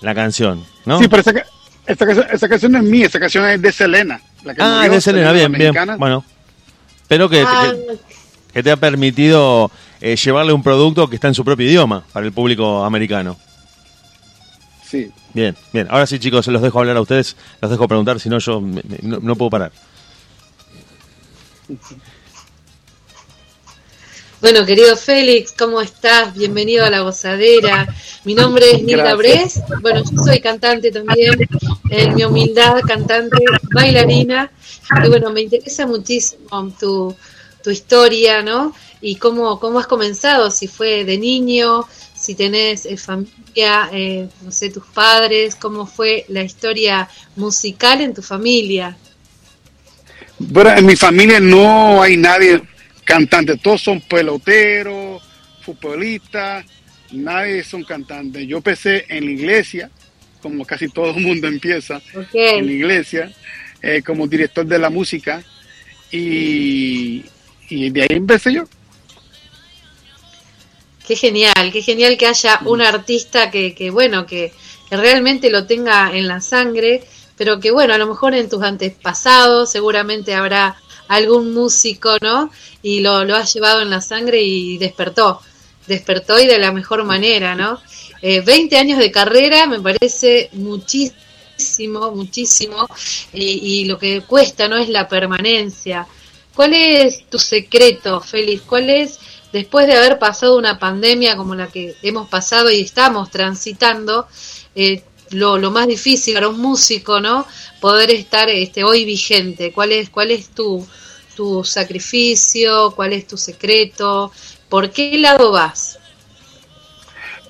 [0.00, 0.98] la canción, ¿no?
[0.98, 1.32] Sí, pero esa,
[2.32, 4.20] esa, canción no es mía, esa canción es de Selena.
[4.44, 5.74] La que ah, de Selena, bien, bien.
[5.98, 6.24] Bueno,
[7.08, 7.72] pero que, ah.
[8.52, 9.70] que, te ha permitido
[10.00, 13.36] eh, llevarle un producto que está en su propio idioma para el público americano.
[14.88, 15.10] Sí.
[15.34, 15.86] Bien, bien.
[15.90, 18.62] Ahora sí, chicos, se los dejo hablar a ustedes, los dejo preguntar, si no, yo
[19.02, 19.72] no, puedo parar.
[24.40, 26.32] Bueno, querido Félix, ¿cómo estás?
[26.34, 27.92] Bienvenido a La Gozadera.
[28.24, 29.60] Mi nombre es Nilda Bres.
[29.82, 31.46] Bueno, yo soy cantante también,
[31.90, 34.50] en mi humildad, cantante, bailarina.
[35.04, 37.14] Y bueno, me interesa muchísimo tu,
[37.62, 38.74] tu historia, ¿no?
[39.00, 44.50] Y cómo, cómo has comenzado, si fue de niño, si tenés eh, familia, eh, no
[44.52, 48.96] sé, tus padres, cómo fue la historia musical en tu familia.
[50.38, 52.62] Bueno, en mi familia no hay nadie
[53.04, 55.22] cantante, todos son peloteros,
[55.62, 56.64] futbolistas,
[57.12, 58.46] nadie son cantantes.
[58.46, 59.90] Yo empecé en la iglesia,
[60.40, 62.00] como casi todo el mundo empieza,
[62.32, 63.32] en la iglesia,
[63.82, 65.42] eh, como director de la música,
[66.10, 67.24] y,
[67.68, 68.64] y de ahí empecé yo.
[71.08, 74.52] Qué genial, qué genial que haya un artista que, que bueno, que,
[74.90, 77.02] realmente lo tenga en la sangre,
[77.38, 82.50] pero que bueno, a lo mejor en tus antepasados seguramente habrá algún músico, ¿no?
[82.82, 85.40] Y lo, lo has llevado en la sangre y despertó,
[85.86, 87.80] despertó y de la mejor manera, ¿no?
[88.20, 92.88] Eh, 20 años de carrera me parece muchísimo, muchísimo,
[93.32, 94.76] y, y, lo que cuesta, ¿no?
[94.76, 96.06] Es la permanencia.
[96.54, 98.62] ¿Cuál es tu secreto, Félix?
[98.62, 99.18] ¿Cuál es
[99.52, 104.26] después de haber pasado una pandemia como la que hemos pasado y estamos transitando,
[104.74, 107.46] eh, lo, lo, más difícil para un músico, ¿no?
[107.80, 109.72] Poder estar este, hoy vigente.
[109.72, 110.86] ¿Cuál es, cuál es tu,
[111.36, 112.92] tu sacrificio?
[112.94, 114.32] ¿Cuál es tu secreto?
[114.68, 115.98] ¿Por qué lado vas?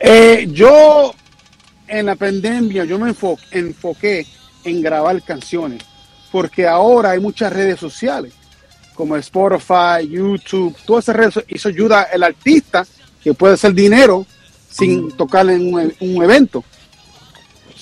[0.01, 1.15] Eh, yo
[1.87, 3.15] en la pandemia yo me
[3.51, 4.27] enfoqué
[4.65, 5.83] en grabar canciones
[6.31, 8.33] porque ahora hay muchas redes sociales
[8.99, 12.85] como Spotify, YouTube, todas esas redes, eso ayuda al artista
[13.23, 14.27] que puede hacer dinero
[14.69, 16.65] sin tocar en un, evento.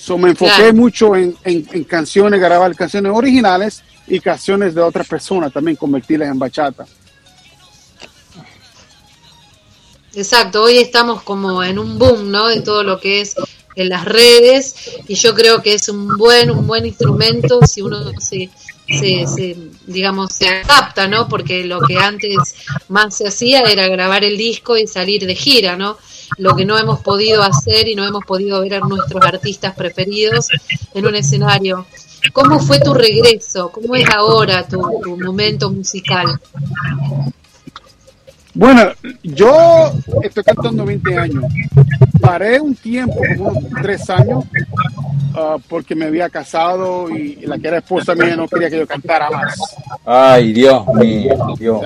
[0.07, 1.33] So, me enfoqué mucho en,
[1.83, 6.85] canciones, grabar canciones originales y canciones de otras personas, también convertirlas en bachata.
[10.15, 12.47] Exacto, hoy estamos como en un boom, ¿no?
[12.47, 13.35] De todo lo que es
[13.75, 14.75] en las redes
[15.09, 18.49] y yo creo que es un buen un buen instrumento si uno se
[18.87, 21.27] se, digamos, se adapta, ¿no?
[21.27, 22.55] Porque lo que antes
[22.87, 25.97] más se hacía era grabar el disco y salir de gira, ¿no?
[26.37, 30.49] Lo que no hemos podido hacer y no hemos podido ver a nuestros artistas preferidos
[30.93, 31.85] en un escenario.
[32.33, 33.71] ¿Cómo fue tu regreso?
[33.71, 34.81] ¿Cómo es ahora tu,
[35.17, 36.39] momento musical?
[38.53, 38.91] Bueno,
[39.23, 41.43] yo estoy cantando 20 años.
[42.19, 44.43] Paré un tiempo, como tres años,
[45.39, 48.87] Ah, porque me había casado y la que era esposa mía no quería que yo
[48.87, 49.55] cantara más.
[50.03, 51.81] Ay, Dios mío, Dios.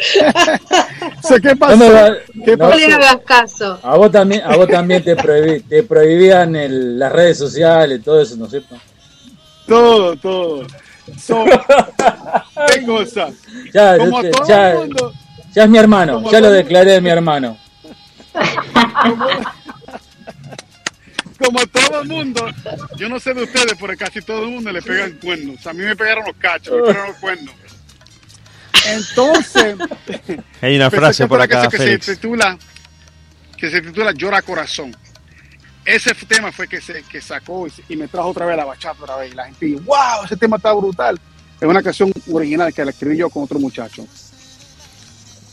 [1.42, 1.76] ¿Qué pasó?
[1.76, 3.78] No, le hagas caso.
[3.82, 8.36] A vos también, a vos también te, te prohibían el, las redes sociales, todo eso,
[8.36, 8.76] ¿no es cierto?
[9.66, 10.66] Todo, todo.
[12.74, 13.30] ¿Qué cosa?
[13.72, 13.96] Ya,
[14.46, 14.74] ya,
[15.54, 17.56] ya, es mi hermano, ya lo declaré de mi hermano.
[21.44, 22.46] como todo el mundo,
[22.96, 25.66] yo no sé de ustedes, pero casi todo el mundo le pegan cuernos.
[25.66, 27.54] A mí me pegaron los cachos, me pegaron los cuernos.
[28.86, 29.76] Entonces,
[30.60, 32.58] hay una frase por acá, que, se titula
[33.56, 34.96] que se titula Llora Corazón.
[35.84, 39.16] Ese tema fue que se que sacó y, me trajo otra vez la bachata otra
[39.16, 39.32] vez.
[39.32, 41.18] Y la gente dijo, wow, ese tema está brutal.
[41.60, 44.06] Es una canción original que la escribí yo con otro muchacho.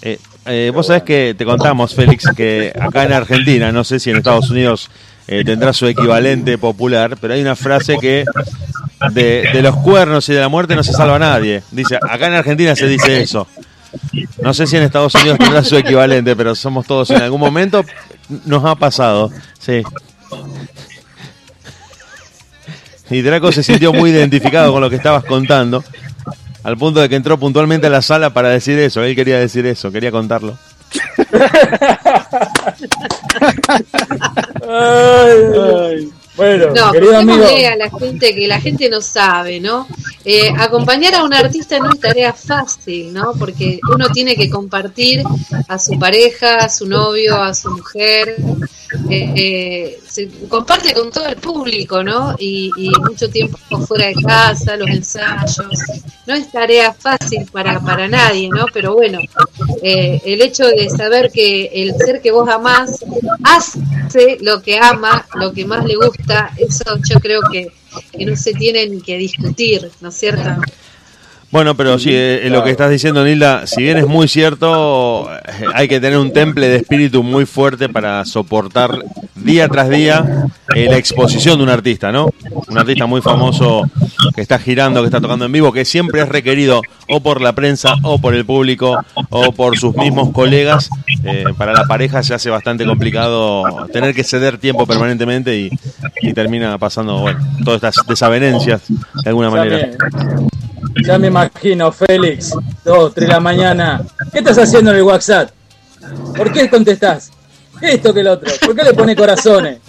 [0.01, 4.09] Eh, eh, vos sabés que te contamos, Félix, que acá en Argentina, no sé si
[4.09, 4.89] en Estados Unidos
[5.28, 8.25] eh, tendrá su equivalente popular, pero hay una frase que
[9.11, 11.63] de, los cuernos y de la muerte no se salva nadie.
[11.71, 13.47] Dice, acá en Argentina se dice eso.
[14.41, 17.84] No sé si en Estados Unidos tendrá su equivalente, pero somos todos en algún momento
[18.45, 19.32] nos ha pasado.
[19.59, 19.84] Sí.
[23.09, 25.84] Y Draco se sintió muy identificado con lo que estabas contando,
[26.63, 29.03] al punto de que entró puntualmente a la sala para decir eso.
[29.03, 30.57] Él quería decir eso, quería contarlo.
[36.38, 37.43] Bueno, no, querido amigo.
[37.43, 39.88] a la gente que la gente no sabe, ¿no?
[40.23, 43.34] Eh, acompañar a un artista no es tarea fácil, ¿no?
[43.39, 45.23] Porque uno tiene que compartir
[45.67, 48.36] a su pareja, a su novio, a su mujer,
[49.09, 52.36] eh, eh, se comparte con todo el público, ¿no?
[52.38, 52.71] Y,
[53.09, 53.57] mucho tiempo
[53.88, 55.82] fuera de casa, los ensayos.
[56.28, 58.65] No es tarea fácil para, para nadie, ¿no?
[58.73, 59.19] Pero bueno,
[59.82, 63.03] el hecho de saber que el ser que vos amás
[63.43, 67.71] hace lo que ama, lo que más le gusta, eso yo creo que
[68.11, 70.61] que no se tienen que discutir, ¿no es cierto?
[71.49, 75.65] Bueno, pero sí, eh, lo que estás diciendo, Nilda, si bien es muy cierto, eh,
[75.73, 78.99] hay que tener un temple de espíritu muy fuerte para soportar
[79.33, 80.45] día tras día
[80.75, 82.29] eh, la exposición de un artista, ¿no?
[82.67, 83.89] Un artista muy famoso
[84.35, 87.53] que está girando, que está tocando en vivo, que siempre es requerido o por la
[87.53, 90.89] prensa, o por el público, o por sus mismos colegas.
[91.57, 95.69] para la pareja se hace bastante complicado tener que ceder tiempo permanentemente y,
[96.21, 99.91] y termina pasando, bueno, todas estas desavenencias de alguna manera.
[100.95, 104.01] Ya me imagino, Félix, dos, tres de la mañana.
[104.31, 105.51] ¿Qué estás haciendo en el WhatsApp?
[106.35, 107.31] ¿Por qué contestás?
[107.81, 108.51] Esto que el otro.
[108.65, 109.79] ¿Por qué le pone corazones?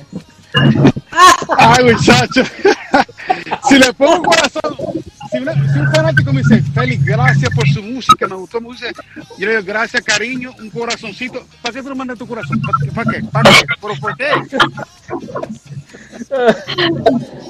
[1.57, 2.43] Ay, muchacho.
[3.69, 4.77] si le pongo corazón,
[5.31, 8.87] si, un fanático me dice, Félix, gracias por su música, me gustó mucho,
[9.37, 11.45] yo le digo, gracias, cariño, un corazoncito.
[11.63, 12.61] ¿Para qué tú lo mandas tu corazón?
[12.95, 13.23] ¿Para qué?
[13.25, 13.67] ¿Para qué?
[13.81, 14.31] ¿Pero por qué?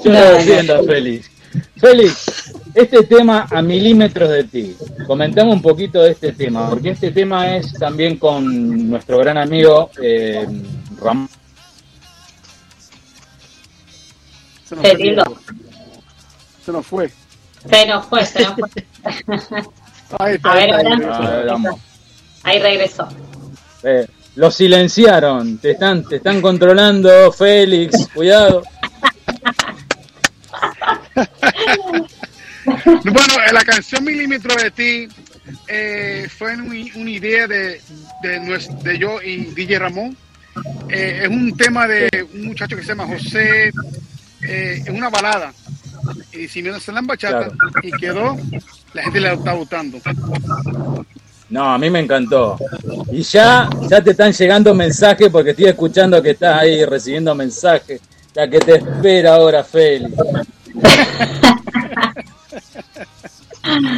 [0.03, 1.38] Yo no entiendo, Félix.
[1.77, 4.75] Félix, este tema a milímetros de ti.
[5.05, 9.89] Comentamos un poquito de este tema, porque este tema es también con nuestro gran amigo
[10.01, 10.45] eh,
[11.01, 11.29] Ramón.
[14.65, 15.07] Se nos, fue,
[16.63, 17.11] se nos fue.
[17.67, 18.69] Se nos fue, se nos fue.
[20.19, 21.75] Ahí está, a ver, ahora.
[22.43, 23.07] Ahí regresó.
[23.83, 28.63] Eh, lo silenciaron, te están, te están controlando, Félix, cuidado.
[32.65, 35.07] bueno, la canción Milímetro de ti
[35.67, 37.81] eh, fue una idea de,
[38.21, 40.15] de, yo y DJ Ramón.
[40.89, 43.71] Eh, es un tema de un muchacho que se llama José,
[44.41, 45.53] eh, es una balada.
[46.31, 47.49] Y si me en la bachata
[47.83, 48.37] y quedó,
[48.93, 49.99] la gente le está gustando.
[51.49, 52.57] No, a mí me encantó.
[53.11, 58.01] Y ya, ya te están llegando mensajes porque estoy escuchando que estás ahí recibiendo mensajes.
[58.33, 60.13] Ya que te espera ahora, Félix.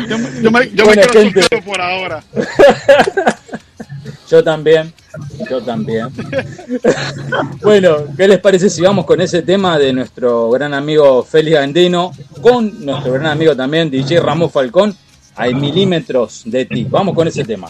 [0.09, 2.23] Yo, me, yo me quedo por ahora.
[4.29, 4.93] Yo también,
[5.49, 6.07] yo también.
[7.61, 12.13] bueno, ¿qué les parece si vamos con ese tema de nuestro gran amigo Félix Andino,
[12.41, 14.95] con nuestro gran amigo también DJ Ramón Falcón,
[15.35, 16.87] hay milímetros de ti?
[16.89, 17.67] Vamos con ese tema.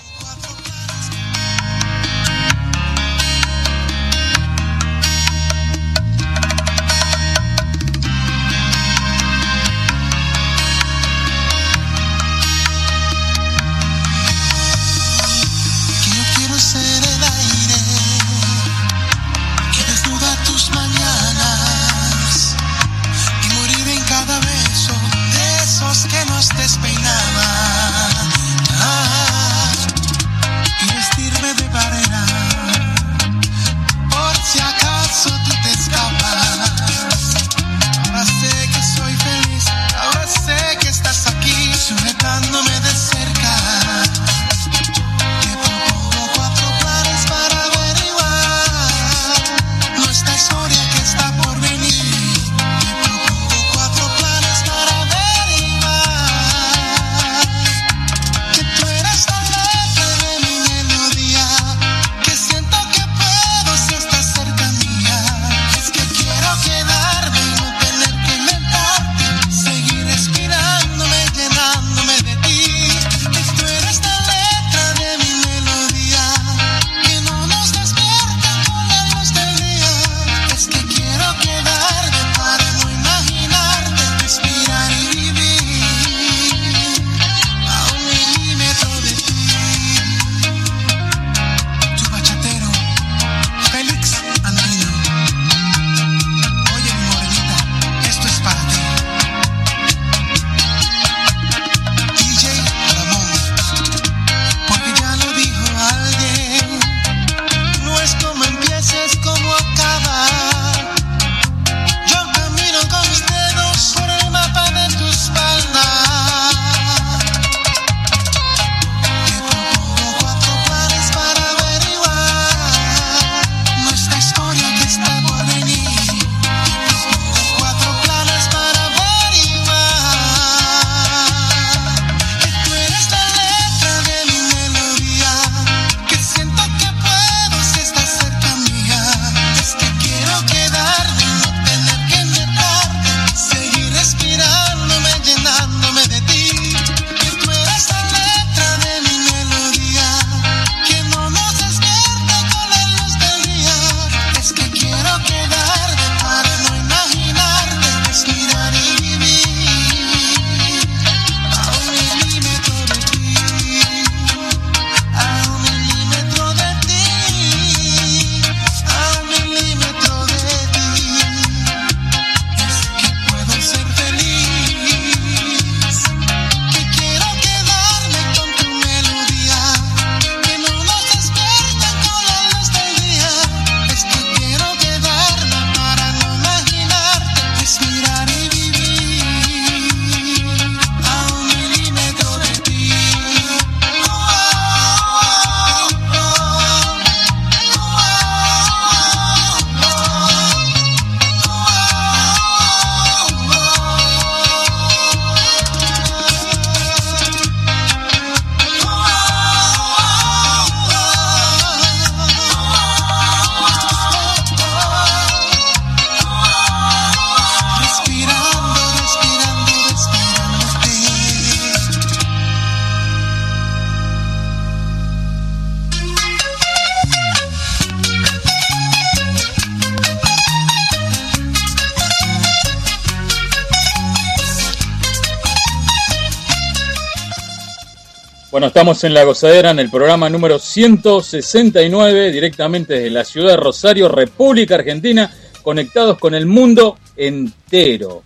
[238.51, 243.55] Bueno, estamos en La Gozadera en el programa número 169, directamente desde la ciudad de
[243.55, 248.23] Rosario, República Argentina, conectados con el mundo entero.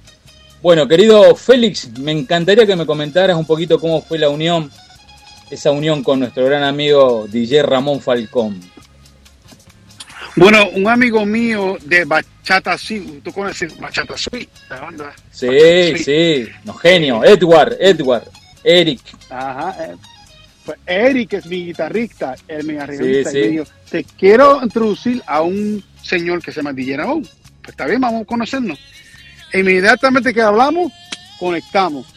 [0.63, 4.71] Bueno, querido Félix, me encantaría que me comentaras un poquito cómo fue la unión,
[5.51, 8.59] esa unión con nuestro gran amigo DJ Ramón Falcón.
[10.35, 14.49] Bueno, un amigo mío de Bachata Suite, ¿tú conoces Bachata Suite?
[14.71, 15.13] La banda?
[15.29, 18.27] Sí, sí, no, genio, Edward, Edward,
[18.63, 19.01] Eric.
[19.29, 19.95] Ajá, eh,
[20.65, 25.41] pues Eric es mi guitarrista, él me arreglista y me dijo, te quiero introducir a
[25.41, 27.21] un señor que se llama DJ Ramón.
[27.21, 28.79] Pues está bien, vamos a conocernos.
[29.53, 30.91] E inmediatamente que hablamos,
[31.39, 32.07] conectamos.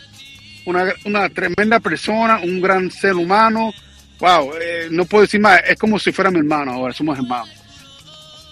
[0.64, 3.72] Una, una tremenda persona, un gran ser humano.
[4.18, 7.50] Wow, eh, no puedo decir más, es como si fuera mi hermano ahora, somos hermanos.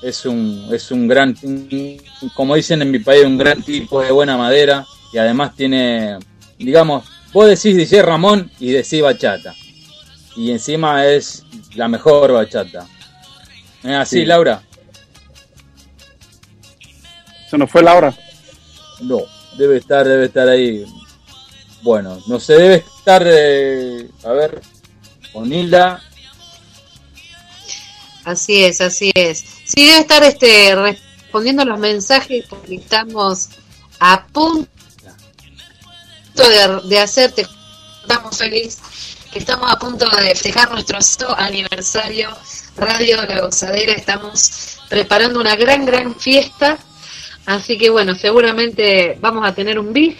[0.03, 1.34] Es un, es un gran,
[2.34, 6.18] como dicen en mi país, un gran tipo de buena madera y además tiene,
[6.59, 9.55] digamos, vos decís DJ Ramón y decís bachata
[10.37, 12.87] y encima es la mejor bachata.
[13.82, 14.62] ¿Es así, Laura?
[17.51, 18.14] ¿Se nos fue Laura?
[19.01, 19.22] No,
[19.57, 20.84] debe estar, debe estar ahí.
[21.82, 24.61] Bueno, no se debe estar, eh, a ver,
[25.32, 26.03] con Hilda.
[28.24, 29.45] Así es, así es.
[29.64, 33.51] Sí, debe estar este respondiendo los mensajes porque estamos
[34.01, 34.68] a punto
[36.37, 37.47] de, de hacerte,
[38.03, 40.99] estamos felices Estamos a punto de festejar nuestro
[41.39, 42.30] aniversario
[42.74, 43.93] Radio La Gozadera.
[43.93, 46.78] Estamos preparando una gran, gran fiesta.
[47.45, 50.16] Así que bueno, seguramente vamos a tener un bis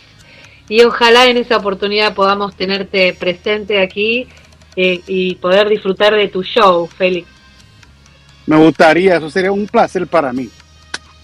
[0.69, 4.29] y ojalá en esa oportunidad podamos tenerte presente aquí
[4.77, 7.27] eh, y poder disfrutar de tu show, Félix.
[8.45, 10.51] Me gustaría, eso sería un placer para mí.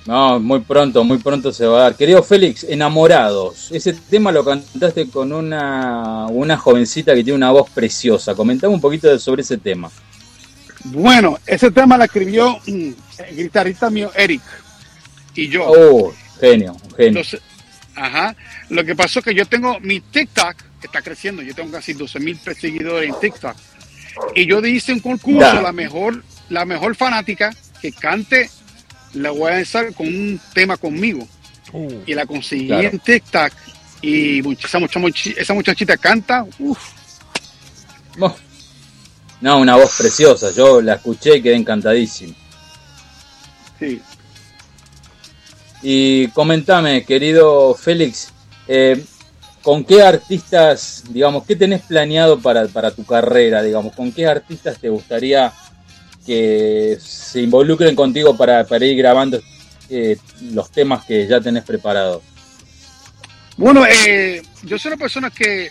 [0.07, 1.97] No, muy pronto, muy pronto se va a dar.
[1.97, 3.71] Querido Félix, Enamorados.
[3.71, 8.35] Ese tema lo cantaste con una, una jovencita que tiene una voz preciosa.
[8.35, 9.91] Comentame un poquito sobre ese tema.
[10.85, 12.97] Bueno, ese tema lo escribió el
[13.37, 14.43] guitarrista mío, Eric,
[15.35, 15.67] y yo.
[15.69, 17.23] Oh, genio, genio.
[17.95, 18.35] ajá.
[18.71, 21.93] Lo que pasó es que yo tengo mi TikTok, que está creciendo, yo tengo casi
[21.93, 23.55] 12 mil seguidores en TikTok.
[24.35, 28.51] Y yo hice un concurso, la mejor, la mejor fanática que cante
[29.15, 31.27] la voy a empezar con un tema conmigo.
[31.73, 32.03] Uh.
[32.07, 33.53] y la conseguí en TikTok.
[34.03, 34.79] Y esa,
[35.37, 36.45] esa muchachita canta.
[36.59, 36.79] Uf.
[39.41, 40.51] No, una voz preciosa.
[40.53, 42.35] Yo la escuché y quedé encantadísimo.
[43.79, 44.01] Sí.
[45.83, 48.29] Y comentame, querido Félix,
[48.69, 49.05] eh,
[49.63, 54.79] ¿con qué artistas, digamos, qué tenés planeado para, para tu carrera, digamos, con qué artistas
[54.79, 55.53] te gustaría
[56.25, 59.41] que se involucren contigo para, ir grabando
[59.89, 60.17] eh,
[60.53, 62.23] los temas que ya tenés preparados?
[63.57, 65.71] Bueno, eh, yo soy una persona que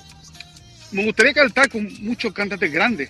[0.91, 3.09] me gustaría cantar con muchos cantantes grandes,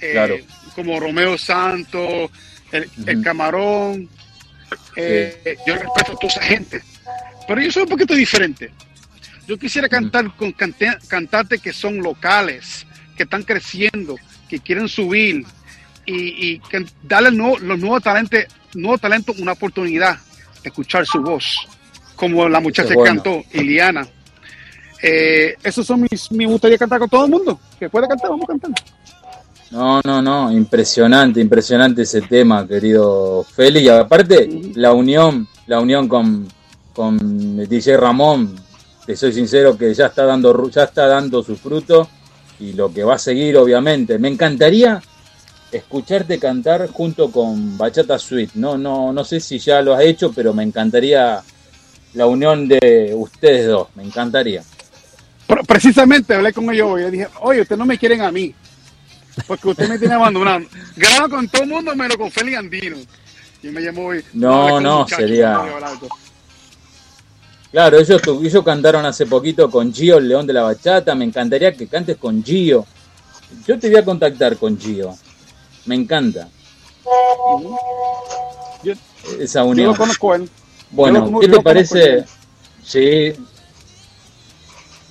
[0.00, 0.44] eh,
[0.74, 2.30] como Romeo Santos,
[2.72, 4.08] el, Camarón.
[4.96, 6.82] Yo respeto a toda esa gente,
[7.46, 8.70] pero yo soy un poquito diferente.
[9.46, 12.86] Yo quisiera cantar con cantantes que son locales,
[13.16, 14.16] que están creciendo,
[14.48, 15.44] que quieren subir,
[16.10, 16.60] y,
[17.02, 18.40] darle los nuevos talentos,
[18.74, 20.18] nuevos talentos una oportunidad
[20.62, 21.56] de escuchar su voz,
[22.16, 24.06] como la muchacha que cantó, Iliana.
[25.02, 28.44] Eh, esos son mis, me gustaría cantar con todo el mundo, que pueda cantar, vamos
[28.44, 28.72] a cantar.
[29.70, 33.84] No, no, no, impresionante, impresionante ese tema, querido Félix.
[33.84, 36.48] Y aparte, la unión, la unión con,
[36.92, 38.56] con DJ Ramón,
[39.06, 42.08] te soy sincero que ya está dando, ya está dando su fruto
[42.58, 44.18] y lo que va a seguir, obviamente.
[44.18, 45.00] Me encantaría
[45.72, 48.52] escucharte cantar junto con Bachata Suite.
[48.54, 51.42] No, no, no sé si ya lo has hecho, pero me encantaría
[52.14, 53.88] la unión de ustedes dos.
[53.94, 54.62] Me encantaría.
[55.66, 57.10] Precisamente hablé con ellos hoy.
[57.10, 58.54] dije, oye, ustedes no me quieren a mí.
[59.46, 60.64] Porque usted me tiene abandonado.
[60.96, 62.96] Graba con todo el mundo menos con Feli Andino.
[63.62, 64.24] Y me llamó hoy.
[64.32, 65.62] No, no, sería.
[67.70, 71.14] Claro, ellos, ellos cantaron hace poquito con Gio, el León de la Bachata.
[71.14, 72.84] Me encantaría que cantes con Gio.
[73.66, 75.16] Yo te voy a contactar con Gio.
[75.86, 76.48] Me encanta.
[79.38, 79.96] Esa unión.
[80.90, 82.24] Bueno, ¿qué te parece?
[82.82, 83.32] Sí.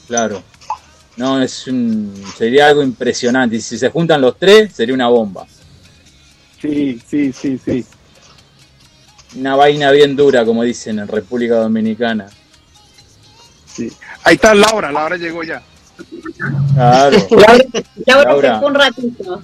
[0.08, 0.44] Claro.
[1.18, 3.58] No, es un, sería algo impresionante.
[3.58, 5.46] Y si se juntan los tres, sería una bomba.
[6.62, 7.86] Sí, sí, sí, sí.
[9.38, 12.28] Una vaina bien dura, como dicen en República Dominicana.
[13.66, 13.92] Sí.
[14.24, 15.62] Ahí está Laura, Laura llegó ya.
[16.74, 17.18] Claro.
[18.06, 18.54] Laura, Laura.
[18.54, 19.44] se fue un ratito.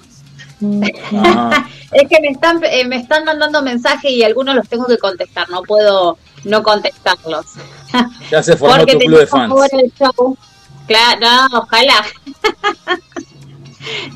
[1.12, 1.68] Ah.
[1.92, 5.48] es que me están, eh, me están mandando mensajes y algunos los tengo que contestar,
[5.50, 7.46] no puedo no contestarlos.
[8.30, 9.54] Ya se formó tu club de fans.
[10.86, 12.04] Claro, no, ojalá.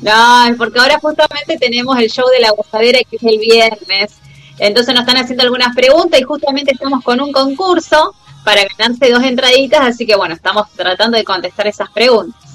[0.01, 4.17] No, es porque ahora justamente tenemos el show de la gozadera que es el viernes.
[4.59, 8.13] Entonces nos están haciendo algunas preguntas y justamente estamos con un concurso
[8.43, 12.50] para ganarse dos entraditas, así que bueno, estamos tratando de contestar esas preguntas.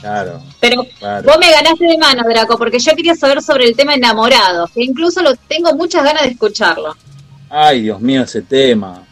[0.00, 0.42] Claro.
[0.60, 4.66] Pero vos me ganaste de mano, Draco, porque yo quería saber sobre el tema enamorado,
[4.68, 6.96] que incluso lo tengo muchas ganas de escucharlo.
[7.48, 9.02] Ay, Dios mío, ese tema.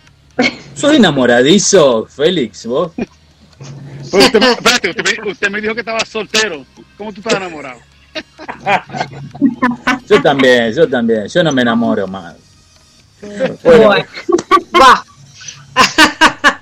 [0.75, 2.93] ¿Sos enamoradizo, Félix, vos?
[4.13, 4.95] usted, espérate,
[5.29, 6.65] usted me, dijo que estaba soltero.
[6.97, 7.81] ¿Cómo tú estás enamorado?
[10.09, 11.29] yo también, yo también.
[11.29, 12.37] Yo no me enamoro más.
[13.63, 13.91] Bueno.
[14.81, 15.05] Va.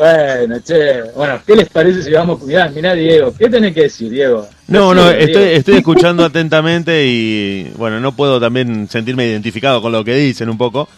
[0.00, 2.40] Bueno, che, bueno, ¿qué les parece si vamos?
[2.44, 4.48] Mirá, mirá, Diego, ¿qué tenés que decir, Diego?
[4.68, 10.02] No, no, estoy, estoy escuchando atentamente y, bueno, no puedo también sentirme identificado con lo
[10.02, 10.88] que dicen un poco.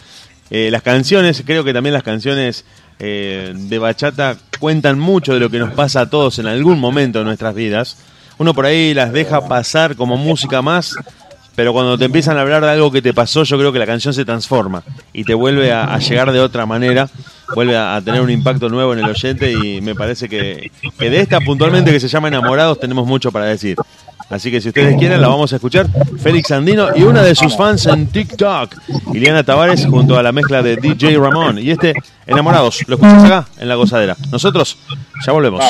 [0.50, 2.64] Eh, las canciones, creo que también las canciones
[3.00, 7.18] eh, de bachata cuentan mucho de lo que nos pasa a todos en algún momento
[7.18, 7.96] de nuestras vidas.
[8.38, 10.94] Uno por ahí las deja pasar como música más,
[11.56, 13.86] pero cuando te empiezan a hablar de algo que te pasó, yo creo que la
[13.86, 17.08] canción se transforma y te vuelve a, llegar de otra manera,
[17.54, 21.40] vuelve a, tener un impacto nuevo en el oyente y me parece que, de esta
[21.40, 23.76] puntualmente que se llama Enamorados tenemos mucho para decir.
[24.30, 25.86] Así que si ustedes quieren, la vamos a escuchar.
[26.18, 28.74] Félix Andino y una de sus fans en TikTok,
[29.12, 31.58] Iliana Tavares, junto a la mezcla de DJ Ramón.
[31.58, 31.92] Y este,
[32.26, 34.16] Enamorados, lo escuchas acá en La Gozadera.
[34.30, 34.78] Nosotros
[35.26, 35.62] ya volvemos.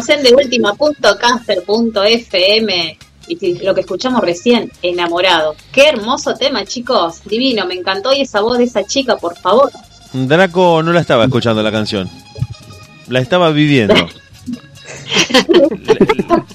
[0.00, 5.56] Seguimos en deultima.caster.fm y lo que escuchamos recién, enamorado.
[5.72, 7.22] Qué hermoso tema, chicos.
[7.24, 9.70] Divino, me encantó y esa voz de esa chica, por favor.
[10.12, 12.08] Draco no la estaba escuchando la canción.
[13.08, 13.94] La estaba viviendo.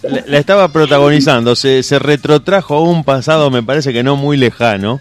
[0.03, 1.55] la, estaba protagonizando.
[1.55, 4.99] Se, se retrotrajo a un pasado, me parece que no muy lejano.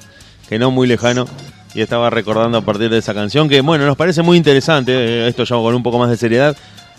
[0.49, 1.27] Que no muy lejano.
[1.75, 3.49] Y estaba recordando a partir de esa canción.
[3.49, 4.93] Que bueno, nos parece muy interesante.
[4.93, 6.55] Eh, esto ya con un poco más de seriedad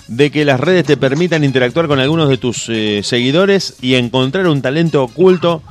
[0.08, 4.48] de que las redes te permitan interactuar con algunos de tus eh, seguidores y encontrar
[4.48, 5.62] un talento oculto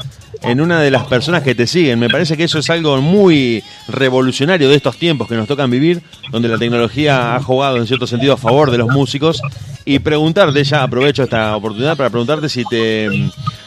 [0.42, 1.98] en una de las personas que te siguen.
[1.98, 6.02] Me parece que eso es algo muy revolucionario de estos tiempos que nos tocan vivir,
[6.30, 9.40] donde la tecnología ha jugado en cierto sentido a favor de los músicos.
[9.84, 13.08] Y preguntarte, ya aprovecho esta oportunidad para preguntarte si te,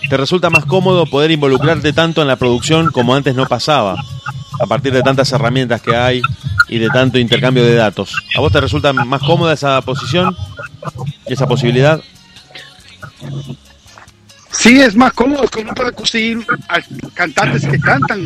[0.10, 3.96] te resulta más cómodo poder involucrarte tanto en la producción como antes no pasaba,
[4.60, 6.22] a partir de tantas herramientas que hay
[6.68, 8.16] y de tanto intercambio de datos.
[8.36, 10.36] ¿A vos te resulta más cómoda esa posición
[11.28, 12.02] y esa posibilidad?
[14.52, 16.46] Sí, es más cómodo que uno puede conseguir
[17.14, 18.26] cantantes que cantan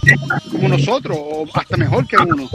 [0.52, 2.48] como nosotros o hasta mejor que uno.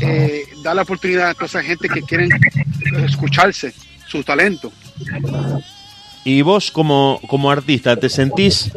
[0.00, 2.28] Eh, da la oportunidad a toda esa gente que quieren
[3.04, 3.72] escucharse
[4.06, 4.72] su talento.
[6.24, 8.70] Y vos como, como artista, ¿te sentís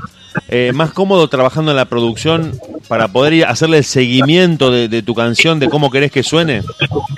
[0.47, 5.15] eh, más cómodo trabajando en la producción para poder ir hacerle el seguimiento de, tu
[5.15, 6.61] canción, de cómo querés que suene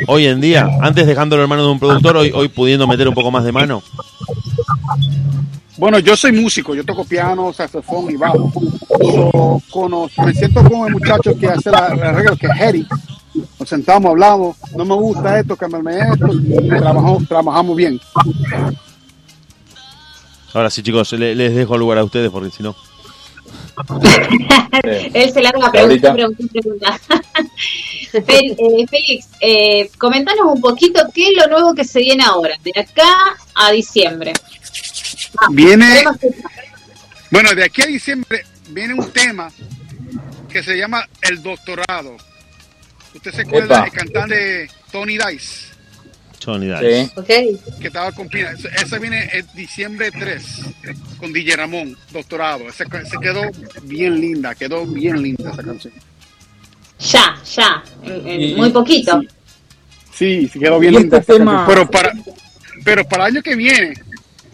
[0.08, 0.68] hoy en día?
[0.82, 3.52] Antes dejándolo en manos de un productor, hoy, hoy pudiendo meter un poco más de
[3.52, 3.84] mano.
[5.78, 8.52] Bueno, yo soy músico, yo toco piano, saxofón y bajo.
[10.26, 12.88] me siento como el muchacho que hace la, regla, que es Harry.
[13.60, 18.00] Nos sentamos, hablamos, no me gusta esto, cámbiame esto, y trabajamos, trabajamos bien.
[20.54, 22.74] Ahora sí, chicos, les dejo el lugar a ustedes porque si no.
[25.14, 27.00] Él se larga pregunta, pregunta, pregunta.
[28.14, 32.72] Eh, Félix, eh, comentanos un poquito qué es lo nuevo que se viene ahora, de
[32.80, 34.34] acá a diciembre.
[35.38, 36.04] Ah, viene,
[37.30, 39.52] bueno, de aquí a diciembre viene un tema
[40.50, 42.16] que se llama El Doctorado.
[43.14, 45.75] ¿Usted se acuerda del cantante Tony Dice?
[46.48, 47.60] Okay.
[47.80, 50.62] Que estaba con Esa viene en diciembre 3
[51.18, 52.72] con DJ Ramón, Doctorado.
[52.72, 52.86] Se,
[53.20, 53.42] quedó
[53.84, 55.94] bien linda, quedó bien linda esa canción.
[57.00, 57.84] Ya, ya,
[58.56, 59.22] muy poquito.
[60.14, 61.18] Sí, se quedó bien linda.
[61.18, 61.34] Este
[61.68, 62.14] pero para,
[62.84, 63.96] pero para el año que viene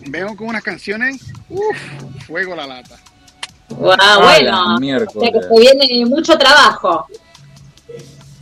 [0.08, 1.78] Vengo con unas canciones, uff,
[2.26, 2.98] fuego la lata.
[3.70, 7.08] Wow, bueno, o sea que se viene mucho trabajo.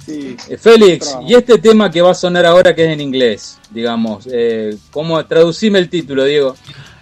[0.09, 3.59] Sí, eh, Félix, y este tema que va a sonar ahora que es en inglés,
[3.69, 6.55] digamos, eh, ¿cómo traducime el título, Diego?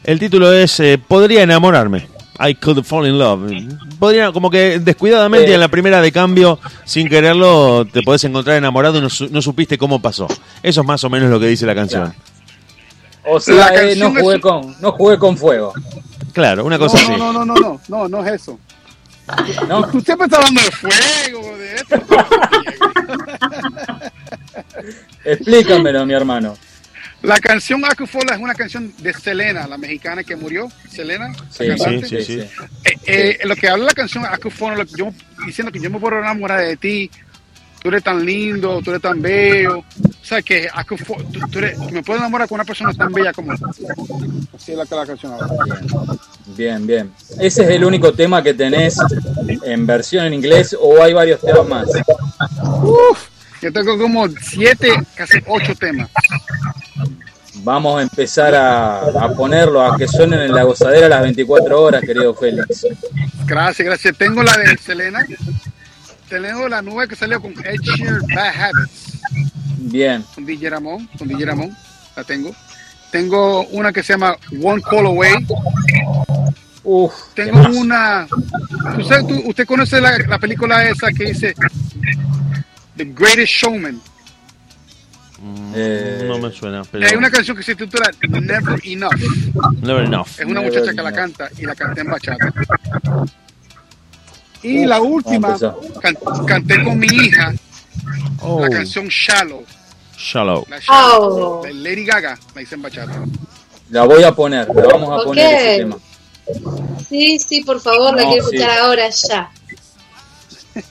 [0.03, 2.09] El título es eh, Podría enamorarme.
[2.37, 3.49] I could fall in love.
[3.97, 8.97] Podría, como que descuidadamente en la primera de cambio, sin quererlo, te podés encontrar enamorado
[8.97, 9.01] y
[9.31, 10.27] no, supiste cómo pasó.
[10.61, 12.13] Eso es más o menos lo que dice la canción.
[13.23, 15.71] O sea, eh, no, jugué con, no jugué con fuego.
[16.33, 17.11] Claro, una cosa así.
[17.17, 18.59] No, no, no, no, no, no es eso.
[19.67, 19.79] ¿No?
[19.81, 21.95] Usted siempre está hablando de fuego, de esto.
[25.25, 26.57] Explícamelo, mi hermano.
[27.23, 30.71] La canción Acufola es una canción de Selena, la mexicana que murió.
[30.89, 32.39] Selena, sí, sí, sí, sí.
[32.85, 35.11] Eh, eh, lo que habla la canción Acufola, yo,
[35.45, 37.09] diciendo que yo me puedo enamorar de ti,
[37.81, 39.83] tú eres tan lindo, tú eres tan bello.
[40.27, 40.67] O sea, que
[41.49, 45.05] tú, eres, me puedo enamorar con una persona tan bella como Así es la, la
[45.05, 45.47] canción ahora.
[46.47, 47.13] Bien, bien.
[47.39, 48.97] ¿Ese es el único tema que tenés
[49.63, 51.87] en versión en inglés o hay varios temas más?
[52.83, 53.29] Uf,
[53.61, 56.09] yo tengo como siete, casi ocho temas.
[57.63, 62.01] Vamos a empezar a, a ponerlo, a que suenen en la gozadera las 24 horas,
[62.01, 62.85] querido Félix.
[63.45, 64.17] Gracias, gracias.
[64.17, 65.25] Tengo la de Selena,
[66.29, 69.19] tenemos la nube que salió con Ed Sheeran Bad Habits.
[69.77, 70.23] Bien.
[70.35, 71.75] Con DJ Ramón, con DJ Ramón,
[72.15, 72.55] la tengo.
[73.11, 75.45] Tengo una que se llama One Call Away.
[76.83, 78.27] Uf, tengo una.
[78.97, 81.53] ¿Usted, usted conoce la, la, película esa que dice
[82.95, 84.01] The Greatest Showman?
[85.75, 86.83] Eh, no me suena.
[86.91, 87.07] Pero...
[87.07, 89.13] Hay una canción que se titula Never Enough.
[89.81, 90.27] Never Enough.
[90.39, 92.53] Es una muchacha que la canta y la canta en bachata.
[94.67, 95.57] Y la última,
[96.45, 97.53] canté con mi hija
[98.47, 98.69] la oh.
[98.69, 99.63] canción Shallow.
[100.17, 100.65] Shallow.
[100.69, 101.63] La Shallow.
[101.63, 103.25] De Lady Gaga, la hice en bachata.
[103.89, 105.97] La voy a poner, la vamos a poner ese tema.
[107.07, 109.51] Sí, sí, por favor, la quiero escuchar ahora ya.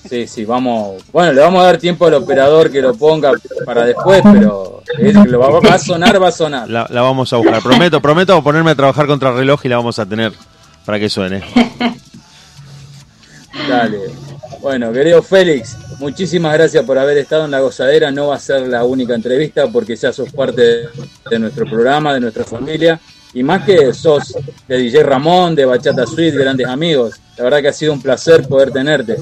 [0.08, 1.02] Sí, sí, vamos.
[1.12, 3.32] Bueno, le vamos a dar tiempo al operador que lo ponga
[3.64, 6.68] para después, pero lo va, a sonar, va a sonar.
[6.68, 7.62] La, la, vamos a buscar.
[7.62, 10.32] Prometo, prometo ponerme a trabajar contra el reloj y la vamos a tener
[10.84, 11.42] para que suene.
[13.68, 13.98] Dale.
[14.60, 18.10] Bueno, querido Félix, muchísimas gracias por haber estado en la gozadera.
[18.10, 20.88] No va a ser la única entrevista porque ya sos parte
[21.30, 23.00] de nuestro programa, de nuestra familia.
[23.34, 24.34] Y más que sos
[24.66, 27.20] de DJ Ramón, de Bachata Suite, grandes amigos.
[27.36, 29.16] La verdad que ha sido un placer poder tenerte.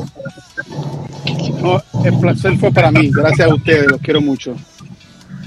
[2.04, 3.10] El placer fue para mí.
[3.10, 4.54] Gracias a ustedes, los quiero mucho.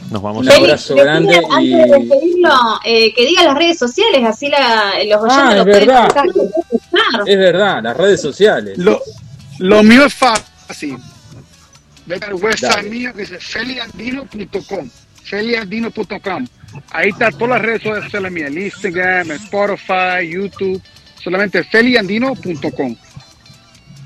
[0.10, 1.74] Nos vamos Un abrazo grande Antes y...
[1.74, 2.50] de despedirlo,
[2.86, 6.08] eh, que diga las redes sociales, así la, los oyentes Ah, lo es pueden verdad.
[6.14, 7.28] pueden.
[7.28, 8.78] Es verdad, las redes sociales.
[8.78, 9.02] Lo,
[9.60, 10.98] lo mío es fácil.
[12.06, 12.90] Vete al website Dale.
[12.90, 14.90] mío que es feliandino.com.
[15.24, 16.48] Feliandino.com.
[16.92, 20.82] Ahí está todas las redes sociales mías: el Instagram, el Spotify, YouTube.
[21.22, 22.96] Solamente feliandino.com.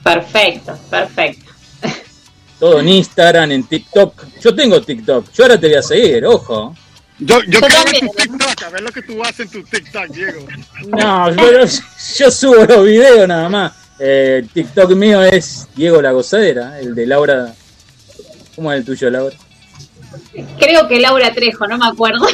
[0.04, 1.51] Perfecto, perfecto.
[2.62, 4.24] Todo en Instagram, en TikTok.
[4.40, 5.32] Yo tengo TikTok.
[5.34, 6.76] Yo ahora te voy a seguir, ojo.
[7.18, 8.08] Yo, yo Yo quiero ver también.
[8.08, 10.46] tu TikTok, a ver lo que tú haces en tu TikTok, Diego.
[10.90, 11.66] No, yo,
[12.18, 13.74] yo subo los videos nada más.
[13.98, 17.52] Eh, el TikTok mío es Diego La Gozadera, el de Laura.
[18.56, 19.36] ¿Cómo es el tuyo, Laura?
[20.60, 22.28] Creo que Laura Trejo, no me acuerdo.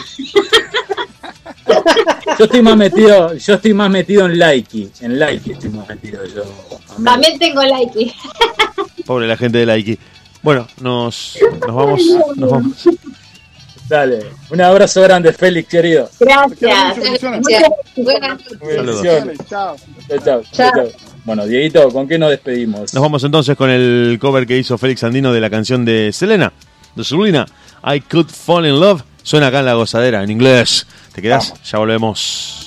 [2.38, 6.26] Yo estoy más metido, yo estoy más metido en Likey, en Likey estoy más metido
[6.26, 6.44] yo.
[6.44, 6.82] amigo.
[7.06, 8.14] También tengo like.
[9.06, 9.98] Pobre la gente de Laiki.
[10.48, 12.02] Bueno, nos, nos vamos.
[12.38, 12.90] Nos vamos.
[13.90, 16.10] Dale, un abrazo grande, Félix, querido.
[16.22, 16.98] Gracias.
[16.98, 17.42] Bendiciones.
[17.98, 18.58] Buenas noches.
[18.58, 19.04] Saludos.
[19.04, 19.38] Bendiciones.
[19.50, 19.76] Chao.
[20.08, 20.88] Chao, chao, chao, chao.
[21.26, 22.94] Bueno, Dieguito, ¿con qué nos despedimos?
[22.94, 26.54] Nos vamos entonces con el cover que hizo Félix Andino de la canción de Selena,
[26.96, 27.46] de Selena.
[27.84, 29.04] I Could Fall in Love.
[29.24, 30.88] Suena acá en la gozadera, en inglés.
[31.14, 31.56] ¿Te quedás?
[31.70, 32.67] Ya volvemos.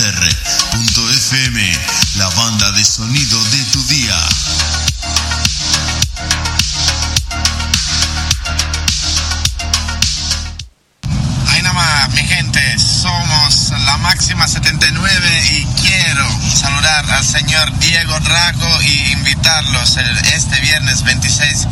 [0.00, 1.72] última.caster.fm,
[2.16, 4.16] la banda de sonido de tu día.
[11.48, 18.18] Ahí nada más, mi gente, somos la máxima 79 y quiero saludar al señor Diego
[18.20, 21.66] Draco y invitarlos este viernes 26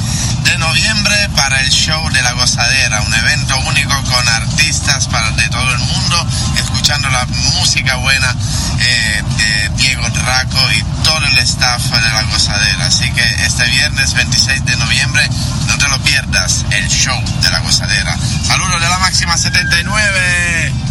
[0.58, 5.72] noviembre para el show de la gozadera, un evento único con artistas para, de todo
[5.72, 8.34] el mundo, escuchando la música buena
[8.80, 12.86] eh, de Diego Draco y todo el staff de la gozadera.
[12.86, 15.28] Así que este viernes 26 de noviembre,
[15.66, 18.16] no te lo pierdas, el show de la gozadera.
[18.46, 20.87] Saludos de la máxima 79.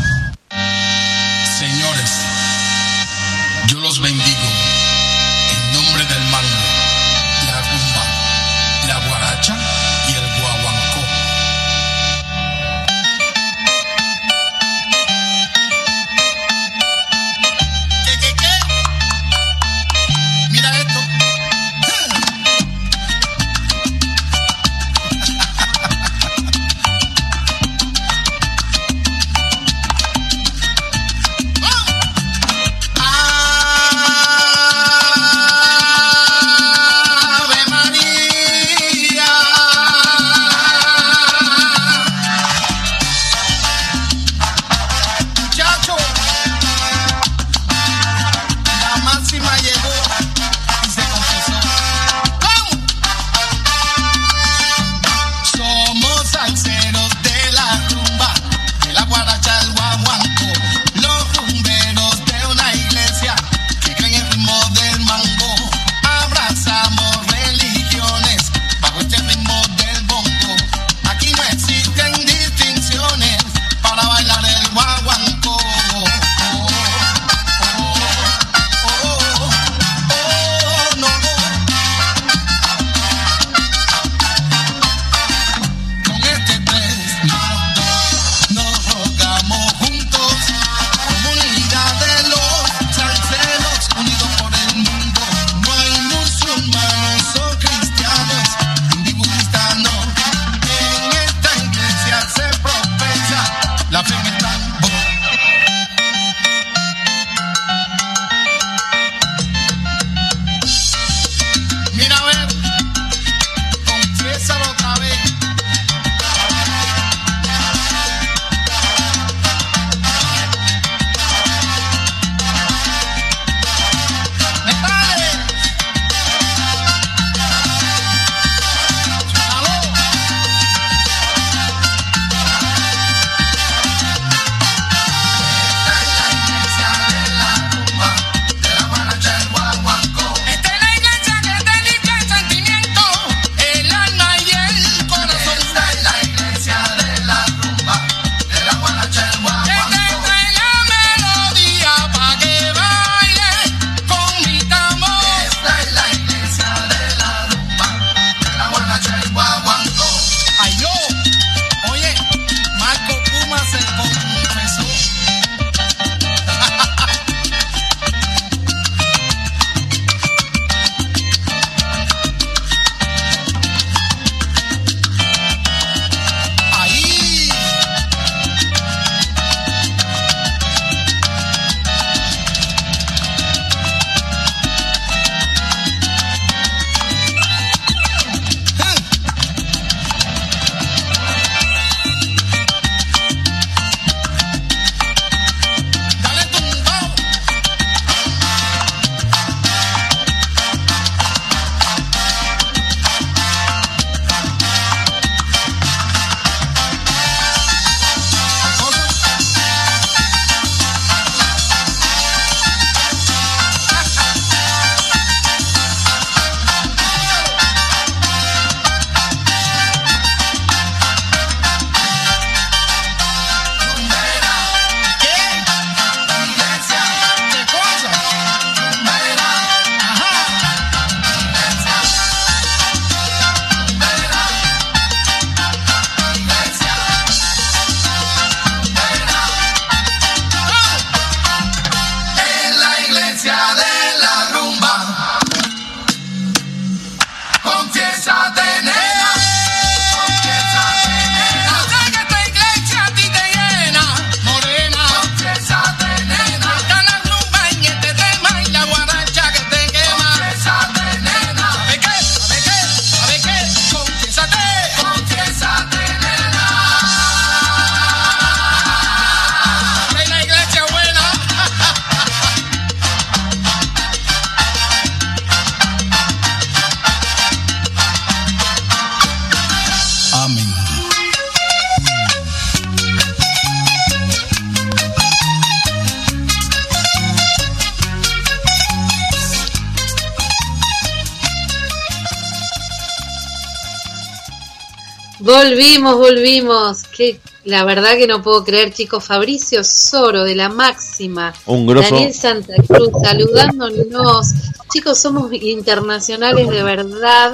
[296.15, 297.03] Volvimos, volvimos.
[297.03, 299.25] Que la verdad que no puedo creer, chicos.
[299.25, 301.53] Fabricio Soro de la Máxima.
[301.65, 302.09] Un grosso.
[302.09, 304.53] Daniel Santa Cruz saludándonos.
[304.91, 307.53] Chicos, somos internacionales de verdad.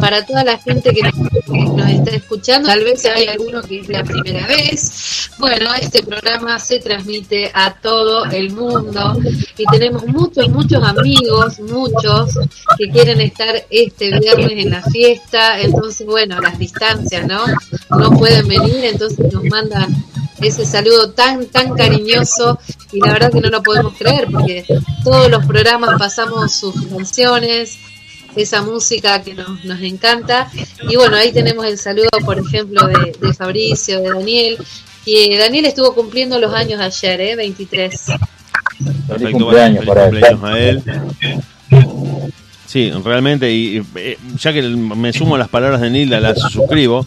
[0.00, 4.04] Para toda la gente que nos está escuchando, tal vez hay alguno que es la
[4.04, 4.92] primera vez.
[5.38, 9.16] Bueno, este programa se transmite a todo el mundo
[9.56, 12.36] y tenemos muchos, muchos amigos, muchos
[12.76, 15.60] que quieren estar este viernes en la fiesta.
[15.60, 17.44] Entonces, bueno, las distancias, ¿no?
[17.90, 20.04] No pueden venir, entonces nos mandan
[20.40, 22.58] ese saludo tan, tan cariñoso
[22.92, 24.64] y la verdad que no lo podemos creer porque
[25.04, 27.78] todos los programas pasamos sus canciones,
[28.34, 30.50] esa música que nos, nos encanta.
[30.88, 34.58] Y bueno, ahí tenemos el saludo, por ejemplo, de, de Fabricio, de Daniel.
[35.10, 37.36] Y Daniel estuvo cumpliendo los años ayer, ¿eh?
[37.36, 38.06] 23.
[39.08, 40.82] Perfecto, cumpleaños, feliz cumpleaños a él.
[42.66, 47.06] Sí, realmente, y, eh, ya que me sumo a las palabras de Nilda, las suscribo.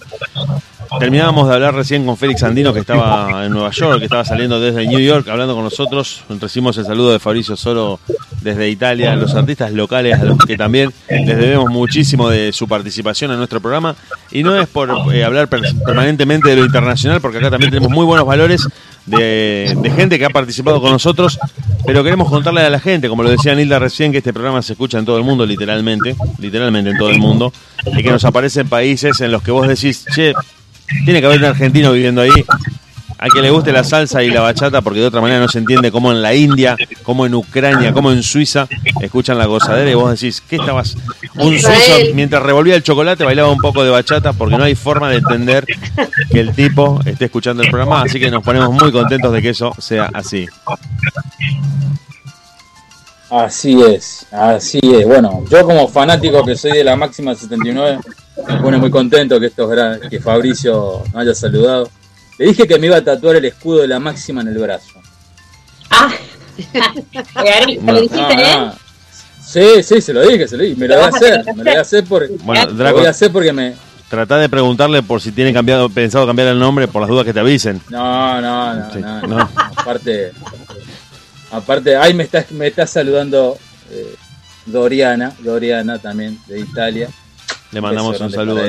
[0.99, 4.59] Terminábamos de hablar recién con Félix Andino, que estaba en Nueva York, que estaba saliendo
[4.59, 6.23] desde New York, hablando con nosotros.
[6.29, 7.99] Recibimos el saludo de Fabricio Soro
[8.41, 13.31] desde Italia, los artistas locales, a los que también les debemos muchísimo de su participación
[13.31, 13.95] en nuestro programa.
[14.31, 18.05] Y no es por eh, hablar permanentemente de lo internacional, porque acá también tenemos muy
[18.05, 18.67] buenos valores
[19.05, 21.39] de, de, gente que ha participado con nosotros,
[21.85, 24.73] pero queremos contarle a la gente, como lo decía Nilda recién, que este programa se
[24.73, 27.51] escucha en todo el mundo, literalmente, literalmente en todo el mundo,
[27.85, 30.33] y que nos aparecen países en los que vos decís, che,
[31.05, 32.45] tiene que haber un argentino viviendo ahí.
[33.23, 35.59] A que le guste la salsa y la bachata, porque de otra manera no se
[35.59, 38.67] entiende cómo en la India, como en Ucrania, como en Suiza
[38.99, 40.97] escuchan la gozadera y vos decís, ¿qué estabas?
[41.35, 45.11] Un suizo, mientras revolvía el chocolate, bailaba un poco de bachata, porque no hay forma
[45.11, 45.67] de entender
[46.31, 49.49] que el tipo esté escuchando el programa, así que nos ponemos muy contentos de que
[49.49, 50.47] eso sea así.
[53.29, 55.05] Así es, así es.
[55.05, 57.99] Bueno, yo como fanático que soy de la máxima 79,
[58.47, 59.69] me pone muy contento que estos
[60.09, 61.89] que Fabricio me haya saludado.
[62.37, 65.01] Le dije que me iba a tatuar el escudo de la máxima en el brazo.
[65.89, 66.11] Ah,
[67.85, 68.71] ¿le dijiste, eh?
[69.51, 70.75] Sí, sí, se lo dije, se lo dije.
[70.75, 73.07] Me lo voy a hacer, me lo voy a hacer porque, bueno, Draco, lo voy
[73.07, 73.75] a hacer porque me...
[74.09, 77.33] Trata de preguntarle por si tiene cambiado, pensado cambiar el nombre por las dudas que
[77.33, 77.81] te avisen.
[77.89, 79.49] No, no, no, sí, no, no.
[79.75, 80.31] Aparte,
[81.51, 83.57] aparte, ahí me está, me está saludando
[83.89, 84.15] eh,
[84.65, 87.09] Doriana, Doriana también, de Italia.
[87.71, 88.61] Le mandamos un saludo.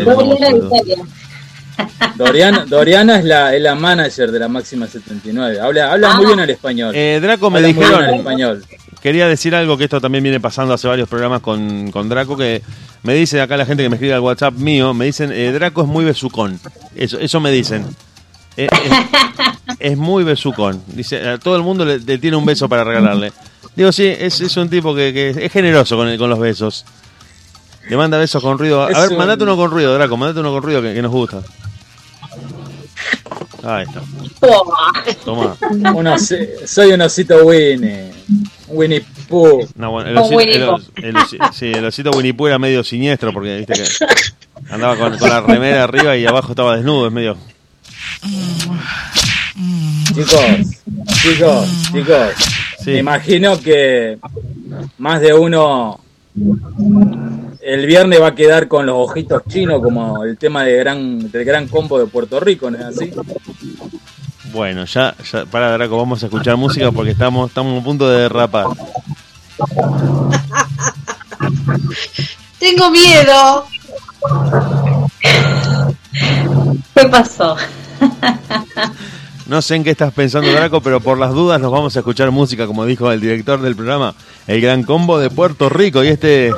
[2.16, 5.60] Doriana, Doriana es la, es la manager de la máxima 79.
[5.60, 6.16] Habla, habla Ah.
[6.16, 6.94] muy bien el español.
[6.94, 8.64] Eh, Draco me Habla dijeron, el español.
[9.00, 12.62] quería decir algo que esto también viene pasando hace varios programas con, con Draco, que
[13.02, 15.82] me dice acá la gente que me escribe al WhatsApp mío, me dicen, eh, Draco
[15.82, 16.60] es muy besucón.
[16.94, 17.86] Eso, eso me dicen.
[18.56, 18.92] Eh, es,
[19.92, 20.82] es muy besucón.
[20.88, 23.32] Dice, a todo el mundo le, le tiene un beso para regalarle.
[23.74, 26.84] Digo, sí, es, es un tipo que, que es generoso con, el- con los besos.
[27.88, 28.84] Le manda besos con ruido.
[28.84, 31.02] A Es ver, un- mandate uno con ruido, Draco, mandate uno con ruido que, que
[31.02, 31.42] nos gusta.
[33.64, 34.02] Ahí está.
[35.24, 35.56] Toma.
[35.70, 38.10] Un osi- soy un osito Winnie.
[38.68, 39.68] Winnie Pooh.
[39.76, 42.58] No, bueno, el osito, Winnie el os- el osi- sí, el osito Winnie Pooh era
[42.58, 43.84] medio siniestro porque viste que
[44.72, 47.36] andaba con, con la remera arriba y abajo estaba desnudo, es medio.
[50.14, 50.40] Chicos,
[51.22, 52.28] chicos, chicos.
[52.82, 52.90] Sí.
[52.92, 54.18] Me imagino que
[54.98, 56.00] más de uno
[57.62, 61.44] el viernes va a quedar con los ojitos chinos como el tema de gran, del
[61.44, 63.12] gran combo de Puerto Rico, ¿no es así?
[64.52, 68.22] Bueno, ya, ya para Draco, vamos a escuchar música porque estamos, estamos a punto de
[68.22, 68.66] derrapar.
[72.58, 73.66] Tengo miedo.
[76.94, 77.56] ¿Qué pasó?
[79.46, 82.30] No sé en qué estás pensando, Draco, pero por las dudas nos vamos a escuchar
[82.30, 84.14] música, como dijo el director del programa,
[84.46, 86.02] el gran combo de Puerto Rico.
[86.04, 86.52] Y este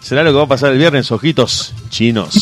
[0.00, 2.34] será lo que va a pasar el viernes, ojitos chinos.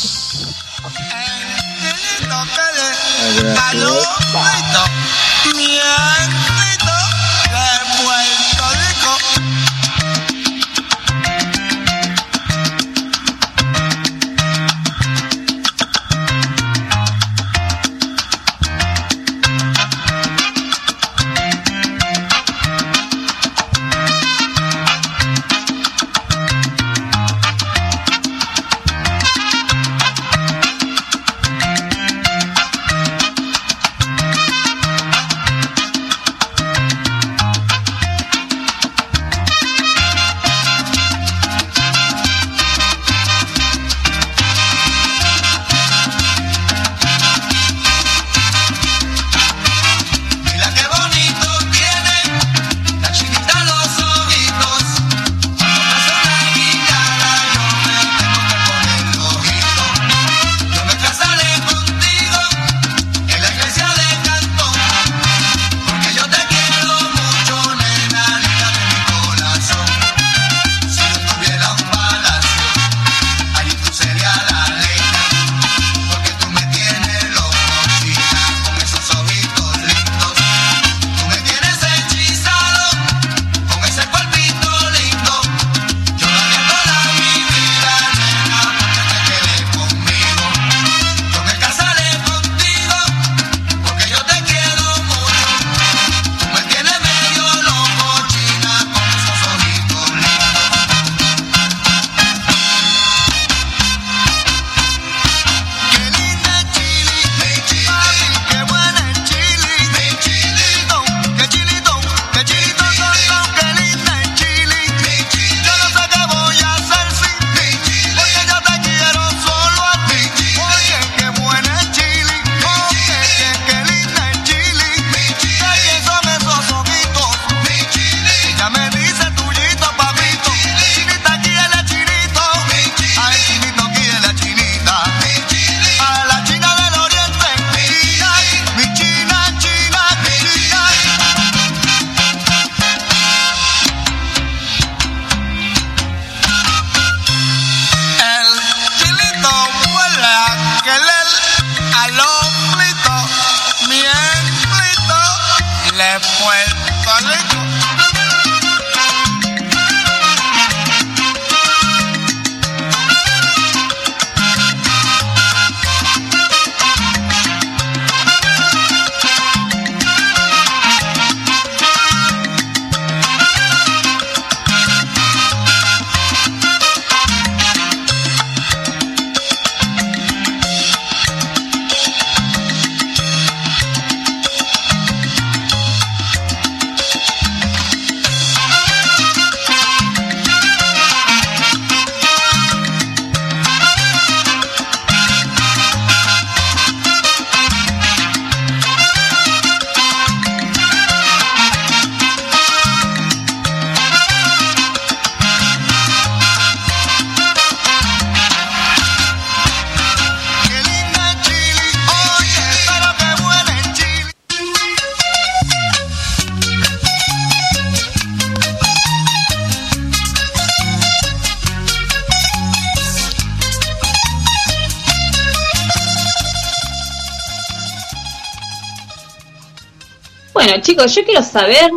[230.96, 231.90] Chicos, yo quiero saber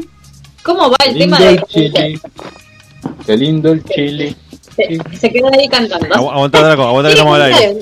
[0.64, 1.56] cómo va el Lindo tema de.
[1.56, 2.20] el chile.
[3.26, 4.36] Qué lindo el chile.
[4.76, 6.08] Se, se quedó ahí cantando.
[6.08, 7.78] Agu- Aguanta, Draco, aguanta que Sí, estamos al aire.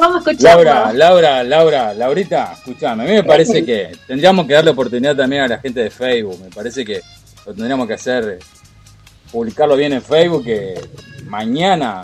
[0.00, 0.54] Vamos a escuchar.
[0.56, 5.42] Laura, Laura, Laura, Laurita, escuchame, a mí me parece que tendríamos que darle oportunidad también
[5.42, 7.00] a la gente de Facebook, me parece que
[7.46, 8.38] lo tendríamos que hacer,
[9.30, 10.74] publicarlo bien en Facebook, que
[11.26, 12.02] mañana,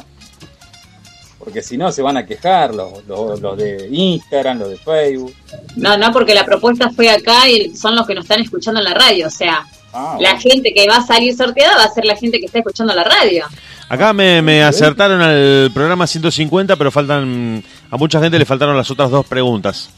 [1.41, 5.35] porque si no se van a quejar los, los, los de Instagram, los de Facebook.
[5.77, 8.85] No, no, porque la propuesta fue acá y son los que nos están escuchando en
[8.85, 9.27] la radio.
[9.27, 10.41] O sea, Ah, la bueno.
[10.41, 13.03] gente que va a salir sorteada va a ser la gente que está escuchando la
[13.03, 13.45] radio.
[13.89, 18.89] Acá me, me acertaron al programa 150, pero faltan a mucha gente le faltaron las
[18.93, 19.91] otras dos preguntas.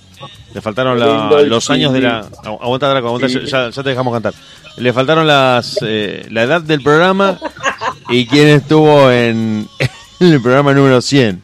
[0.55, 2.23] Le faltaron la- los años de la...
[2.23, 3.41] Agu- Aguanta, Draco, aguanta, Sí.
[3.45, 4.33] ya, ya te dejamos cantar.
[4.79, 7.39] Le faltaron las eh, la edad del programa
[8.09, 9.69] y quién estuvo en,
[10.27, 11.43] en el programa número 100.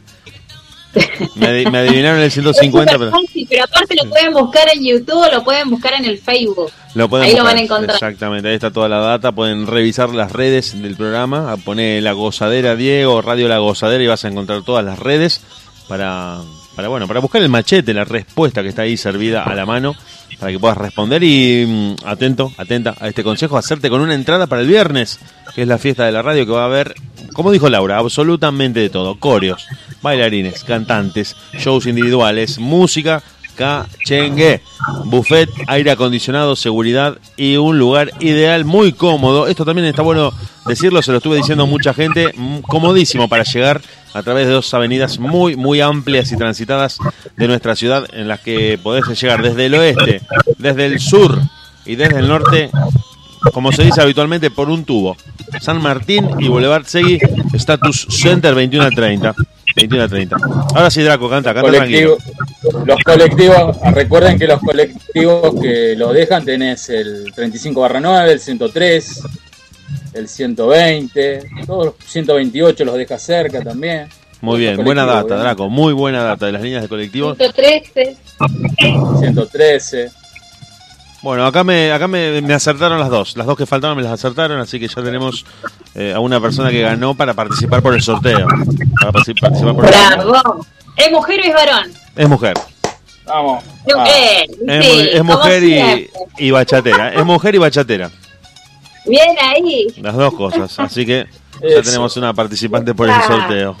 [1.35, 4.83] Me, adi- me adivinaron el 150, Es pero fácil, pero aparte lo pueden buscar en
[4.83, 6.71] YouTube lo pueden buscar en el Facebook.
[6.95, 7.93] lo pueden Ahí lo van a encontrar.
[7.95, 9.31] Exactamente, ahí está toda la data.
[9.31, 11.55] Pueden revisar las redes del programa.
[11.57, 15.41] Poner La Gozadera Diego, Radio La Gozadera y vas a encontrar todas las redes
[15.87, 16.39] para,
[16.75, 19.95] para, bueno, para buscar el machete, la respuesta que está ahí servida a la mano
[20.39, 24.47] para que puedas responder y mm, atento, atenta a este consejo, hacerte con una entrada
[24.47, 25.19] para el viernes,
[25.53, 26.95] que es la fiesta de la radio que va a haber,
[27.33, 29.65] como dijo Laura, absolutamente de todo, coreos,
[30.01, 33.23] bailarines, cantantes, shows individuales, música,
[33.59, 34.61] cachengue,
[35.05, 39.47] buffet, aire acondicionado, seguridad y un lugar ideal muy cómodo.
[39.47, 40.31] Esto también está bueno
[40.65, 43.81] decirlo, se lo estuve diciendo a mucha gente, mm, comodísimo para llegar
[44.13, 46.99] a través de dos avenidas muy, muy amplias y transitadas
[47.35, 50.21] de nuestra ciudad en las que podés llegar desde el oeste,
[50.57, 51.37] desde el sur
[51.85, 52.71] y desde el norte,
[53.53, 55.15] como se dice habitualmente, por un tubo.
[55.61, 57.19] San Martín y Boulevard Segui,
[57.53, 59.33] Status Center 21 a 30.
[59.75, 60.37] 21 a 30.
[60.75, 62.85] Ahora sí, Draco, canta, canta Colectivo- tranquilo.
[62.85, 68.39] los colectivos, recuerden que los colectivos que lo dejan tenés el 35 barra 9, el
[68.39, 69.21] 103,
[70.13, 74.07] el 120, todos los 128 los deja cerca también.
[74.41, 77.37] Muy bien, buena data, Draco, muy buena data de las líneas de colectivos.
[77.37, 78.17] 113.
[79.19, 80.11] 113.
[81.21, 83.35] Bueno, acá me acá me, me acertaron las dos.
[83.35, 85.45] Las dos que faltaban me las acertaron, así que ya tenemos
[85.95, 88.47] eh, a una persona que ganó para participar por el sorteo.
[88.47, 90.31] Para partic- participar por el sorteo.
[90.31, 90.65] Bravo.
[90.95, 91.91] ¿Es mujer o es varón?
[92.15, 92.53] Es mujer.
[93.25, 93.63] Vamos.
[93.87, 95.63] Yo Ah, Es, sí, es mujer
[96.37, 97.13] y, bachatera.
[97.13, 98.09] Es mujer y bachatera.
[99.05, 99.87] Bien ahí.
[100.01, 100.79] Las dos cosas.
[100.79, 101.25] Así que
[101.61, 103.23] ya tenemos una participante por el Ah.
[103.27, 103.75] sorteo.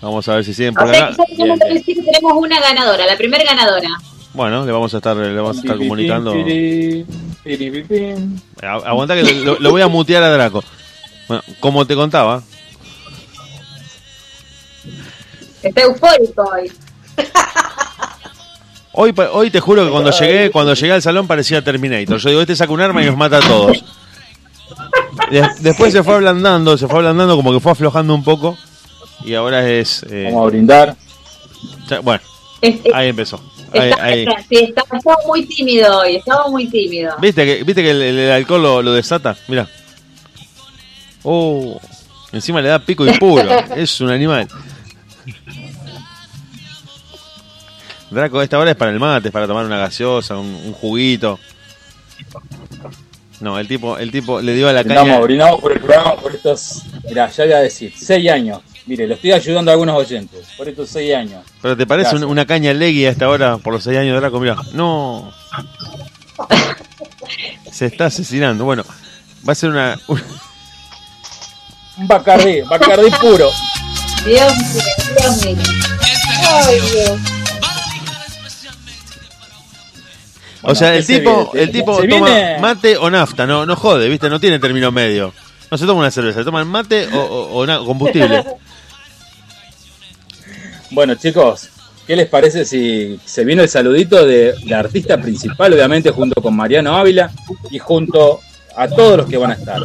[0.00, 1.16] Vamos a ver si siguen O por sea, acá.
[1.16, 3.88] que ya tenemos que decir que tenemos una ganadora, la primera ganadora.
[4.34, 6.32] Bueno, le vamos a estar, le vamos a estar comunicando.
[6.32, 7.06] Piri,
[7.44, 8.14] piri, piri, piri.
[8.62, 10.62] A- Aguanta que lo, lo voy a mutear a Draco.
[11.28, 12.42] Bueno, como te contaba,
[15.62, 16.70] Está eufórico hoy.
[18.96, 22.16] Hoy, hoy te juro que cuando llegué, cuando llegué al salón parecía Terminator.
[22.18, 23.84] Yo digo, este saca un arma y nos mata a todos.
[25.32, 28.56] De- después se fue ablandando, se fue ablandando, como que fue aflojando un poco.
[29.24, 30.04] Y ahora es.
[30.08, 30.96] eh, Vamos a brindar.
[31.88, 32.22] ya- bueno,
[32.94, 33.40] ahí empezó.
[33.74, 34.20] Está- ahí.
[34.24, 37.14] está- sí, está- estaba muy tímido hoy, estaba muy tímido.
[37.20, 39.36] ¿Viste que, ¿viste que el, el alcohol lo, lo desata?
[39.48, 39.68] Mira.
[41.22, 41.80] Oh,
[42.32, 43.48] encima le da pico y puro.
[43.76, 44.48] es un animal.
[48.10, 51.40] Draco, esta hora es para el mate, es para tomar una gaseosa, un, un juguito.
[53.40, 55.20] No, el tipo, el tipo le dio a la Brindamos, caña.
[55.24, 56.82] brindamos por el programa, por estos.
[57.08, 58.60] Mirá, ya voy a decir, 6 años.
[58.86, 60.46] Mire, lo estoy ayudando a algunos oyentes.
[60.58, 61.42] Por estos 6 años.
[61.62, 64.20] Pero te parece un- una caña legui a esta hora por los seis años de
[64.20, 64.56] Draco, mira.
[64.72, 65.32] No.
[67.72, 68.64] Se está asesinando.
[68.64, 68.84] Bueno,
[69.48, 69.98] va a ser una.
[70.08, 70.20] Un
[72.08, 73.48] Bacardí, Bacardí puro.
[74.26, 74.82] Dios mío,
[75.18, 75.56] Dios mío.
[76.46, 77.20] Ay, Dios.
[80.62, 81.62] o sea, el tipo, viene?
[81.66, 84.28] el tipo toma viene- mate o nafta, no, no jode, ¿viste?
[84.30, 85.32] No tiene término medio.
[85.70, 88.44] No se toma una cerveza, se toma el mate o, o- combustible.
[90.94, 91.70] Bueno, chicos,
[92.06, 96.54] ¿qué les parece si se viene el saludito de la artista principal, obviamente, junto con
[96.54, 97.32] Mariano Ávila
[97.68, 98.38] y junto
[98.76, 99.82] a todos los que van a estar?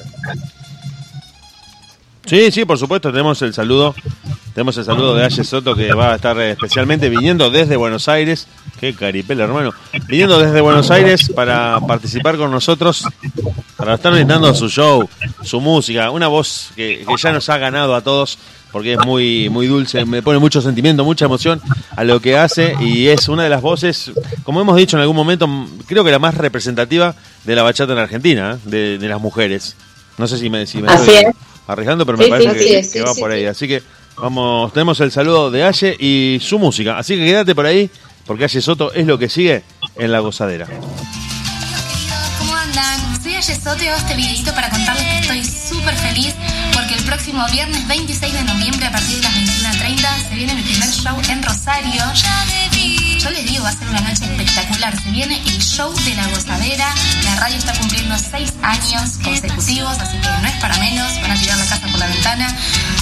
[2.27, 3.95] Sí, sí, por supuesto, tenemos el saludo.
[4.53, 8.07] Tenemos el saludo de Aye Soto que va a estar eh, especialmente viniendo desde Buenos
[8.07, 8.47] Aires.
[8.79, 9.73] Qué caripela, hermano.
[10.07, 13.03] Viniendo desde Buenos Aires para participar con nosotros,
[13.77, 15.09] para estar brindando su show,
[15.43, 16.11] su música.
[16.11, 18.37] Una voz que ya nos ha ganado a todos
[18.71, 21.61] porque es muy, muy dulce, me pone mucho sentimiento, mucha emoción
[21.95, 24.11] a lo que hace y es una de las voces,
[24.43, 25.47] como hemos dicho en algún momento,
[25.87, 27.15] creo que la más representativa
[27.45, 28.69] de la bachata en Argentina, ¿eh?
[28.69, 29.75] de, de las mujeres.
[30.17, 31.25] No sé si me, si me estoy es.
[31.67, 33.45] arriesgando, pero me Sí, parece sí, que, sí, que va por ahí.
[33.45, 33.81] Así que
[34.17, 36.97] vamos, tenemos el saludo de Aye y su música.
[36.97, 37.89] Así que quédate por ahí,
[38.27, 39.63] porque Aye Soto es lo que sigue
[39.95, 40.67] en la gozadera.
[43.39, 43.55] ¿Cómo andan?
[43.55, 46.33] Soy Aye Soto y hago este videito para contarles que estoy súper feliz
[46.73, 50.61] porque el próximo viernes 26 de noviembre a partir de las 21.30 se viene mi
[50.61, 52.03] primer show en Rosario.
[53.19, 54.95] Yo les digo, va a ser una noche espectacular.
[55.03, 56.87] Se viene el show de la gozadera.
[57.25, 61.19] La radio está cumpliendo 6 años consecutivos, así que no es para menos.
[61.21, 62.55] Van a tirar la casa por la ventana.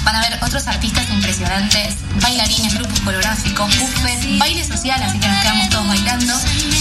[0.04, 5.40] Van a ver otros artistas impresionantes, bailarines, grupos coreográficos, buffet, baile social, así que nos
[5.41, 6.34] quedamos todos bailando.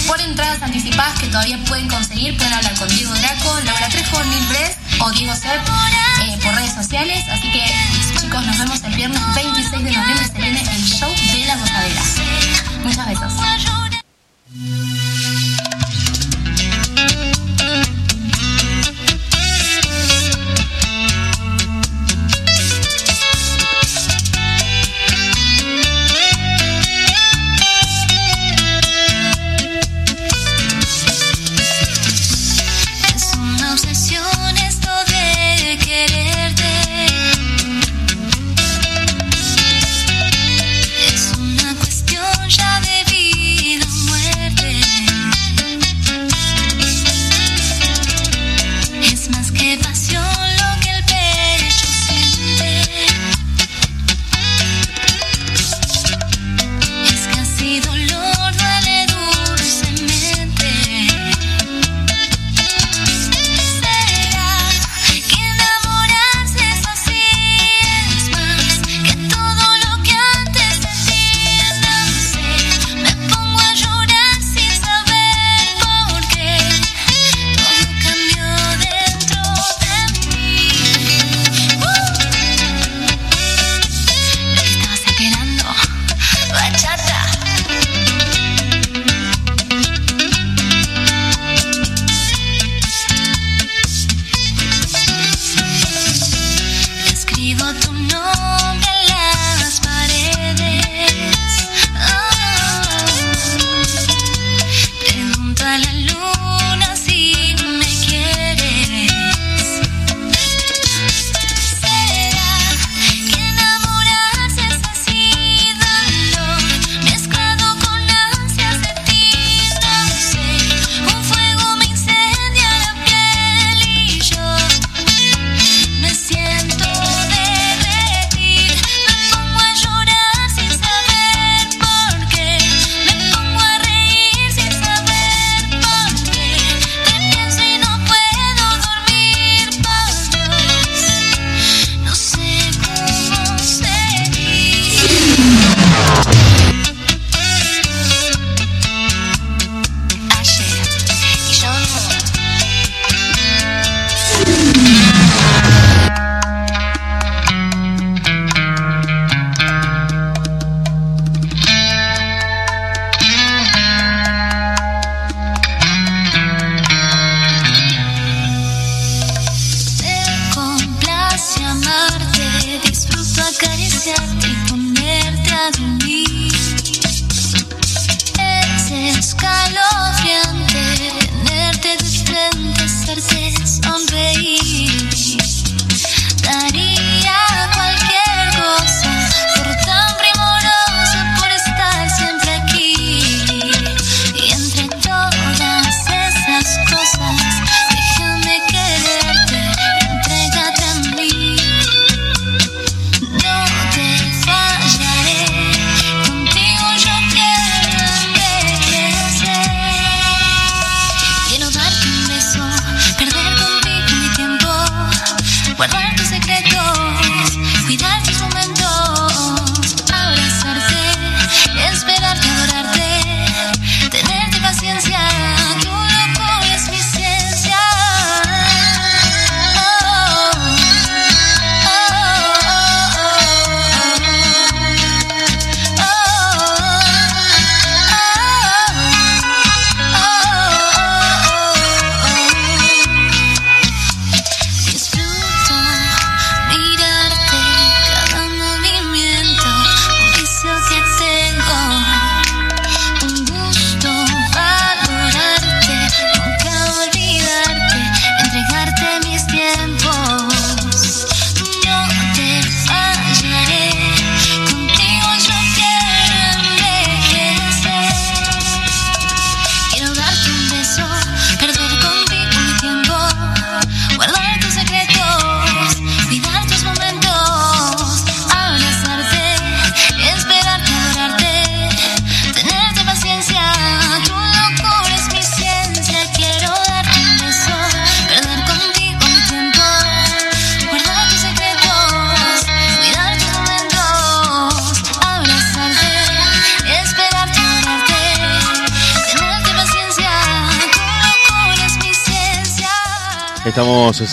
[0.07, 4.45] Por entradas anticipadas que todavía pueden conseguir, pueden hablar con Diego Draco, Laura Trejo, Neil
[4.47, 5.67] Bress o Diego Sepp
[6.23, 7.23] eh, por redes sociales.
[7.31, 7.63] Así que,
[8.19, 10.25] chicos, nos vemos el viernes 26 de noviembre.
[10.25, 12.01] Se viene el show de la gozadera.
[12.87, 13.33] Muchas besos.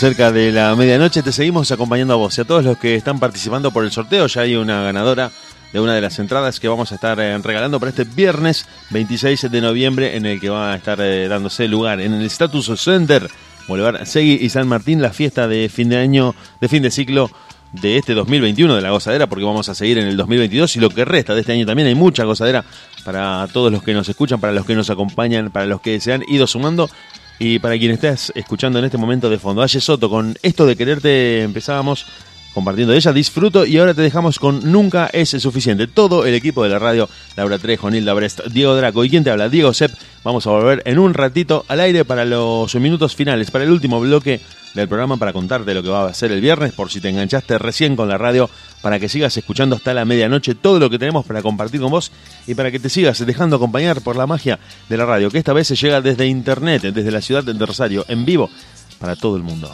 [0.04, 3.18] Cerca de la medianoche, te seguimos acompañando a vos y a todos los que están
[3.18, 4.26] participando por el sorteo.
[4.26, 5.30] Ya hay una ganadora
[5.72, 9.50] de una de las entradas que vamos a estar eh, regalando para este viernes 26
[9.50, 13.30] de noviembre en el que va a estar eh, dándose lugar en el Status Center,
[13.66, 17.30] Boulevard Segui y San Martín, la fiesta de fin de año, de fin de ciclo
[17.72, 20.90] de este 2021 de la gozadera, porque vamos a seguir en el 2022 y lo
[20.90, 22.62] que resta de este año también hay mucha gozadera
[23.06, 26.12] para todos los que nos escuchan, para los que nos acompañan, para los que se
[26.12, 26.90] han ido sumando
[27.38, 29.62] y para quien estés escuchando en este momento de fondo.
[29.62, 32.06] Aye Soto, con esto de quererte empezábamos
[32.54, 35.88] compartiendo de ella, disfruto y ahora te dejamos con Nunca es suficiente.
[35.88, 39.30] Todo el equipo de la radio, Laura Trejo, Nilda Brest, Diego Draco y quien te
[39.30, 43.50] habla, Diego Sepp, vamos a volver en un ratito al aire para los minutos finales,
[43.50, 44.40] para el último bloque
[44.74, 47.58] del programa para contarte lo que va a ser el viernes, por si te enganchaste
[47.58, 48.50] recién con la radio,
[48.82, 52.12] para que sigas escuchando hasta la medianoche todo lo que tenemos para compartir con vos
[52.46, 54.58] y para que te sigas dejando acompañar por la magia
[54.88, 58.04] de la radio, que esta vez se llega desde internet, desde la ciudad de Rosario,
[58.08, 58.50] en vivo,
[58.98, 59.70] para todo el mundo.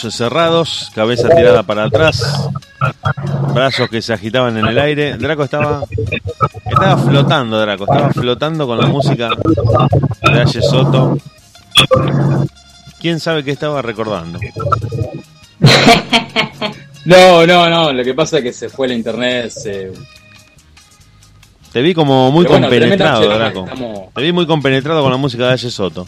[0.00, 2.48] Cerrados, cabeza tirada para atrás,
[3.54, 5.16] brazos que se agitaban en el aire.
[5.16, 5.82] Draco estaba
[6.64, 9.30] estaba flotando, Draco, estaba flotando con la música
[10.22, 11.16] de Aye Soto.
[13.00, 14.38] ¿Quién sabe qué estaba recordando?
[17.04, 17.92] No, no, no.
[17.92, 19.48] Lo que pasa es que se fue la internet.
[19.50, 19.92] Se...
[21.72, 23.64] Te vi como muy bueno, compenetrado, Draco.
[23.64, 26.04] estamos- Te vi muy compenetrado con la música de Aye Soto.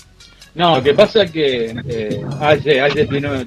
[0.56, 3.46] No, lo que pasa es que eh, Aye, Aye tiene,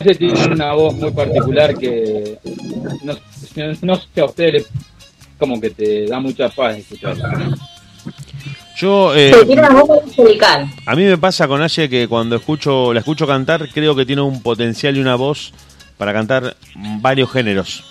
[0.00, 2.38] Aye tiene una voz muy particular que
[3.02, 3.14] no,
[3.82, 4.68] no sé a ustedes,
[5.38, 7.56] como que te da mucha paz escucharla.
[8.76, 10.68] Yo, eh, tiene una voz angelical.
[10.84, 14.22] a mí me pasa con Aye que cuando escucho la escucho cantar, creo que tiene
[14.22, 15.52] un potencial y una voz
[15.96, 16.56] para cantar
[17.00, 17.84] varios géneros.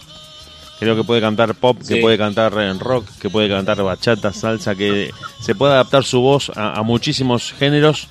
[0.80, 5.12] Creo que puede cantar pop, que puede cantar rock, que puede cantar bachata, salsa, que
[5.40, 8.10] se puede adaptar su voz a, a muchísimos géneros,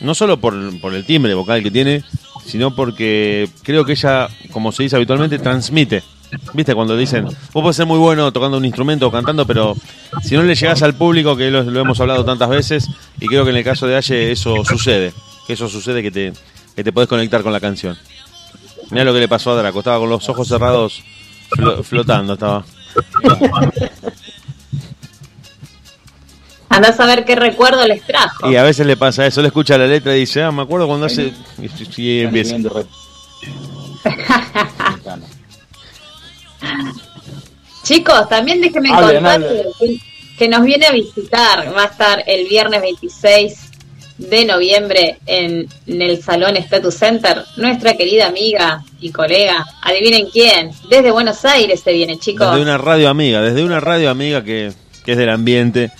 [0.00, 2.04] no solo por, por el timbre vocal que tiene,
[2.44, 6.02] sino porque creo que ella, como se dice habitualmente, transmite.
[6.54, 6.74] ¿Viste?
[6.74, 9.76] Cuando dicen, vos podés ser muy bueno tocando un instrumento o cantando, pero
[10.22, 12.88] si no le llegás al público, que lo, hemos hablado tantas veces,
[13.20, 15.12] y creo que en el caso de Aye eso sucede,
[15.46, 16.32] que eso sucede que te,
[16.74, 17.98] que te podés conectar con la canción.
[18.90, 21.02] Mirá lo que le pasó a Draco, estaba con los ojos cerrados
[21.50, 22.64] flo- flotando, estaba.
[26.72, 28.50] Andás a ver qué recuerdo les trajo.
[28.50, 30.86] Y a veces le pasa eso, le escucha la letra y dice, ah, me acuerdo
[30.86, 31.34] cuando hace...
[31.58, 31.68] Y,
[32.02, 32.56] y empieza.
[37.82, 39.42] Chicos, también déjenme contar
[39.78, 39.98] que,
[40.38, 41.76] que nos viene a visitar.
[41.76, 43.70] Va a estar el viernes 26
[44.16, 49.66] de noviembre en, en el Salón Status Center nuestra querida amiga y colega.
[49.82, 50.70] Adivinen quién.
[50.88, 52.48] Desde Buenos Aires se viene, chicos.
[52.50, 54.72] Desde una radio amiga, desde una radio amiga que,
[55.04, 55.90] que es del ambiente,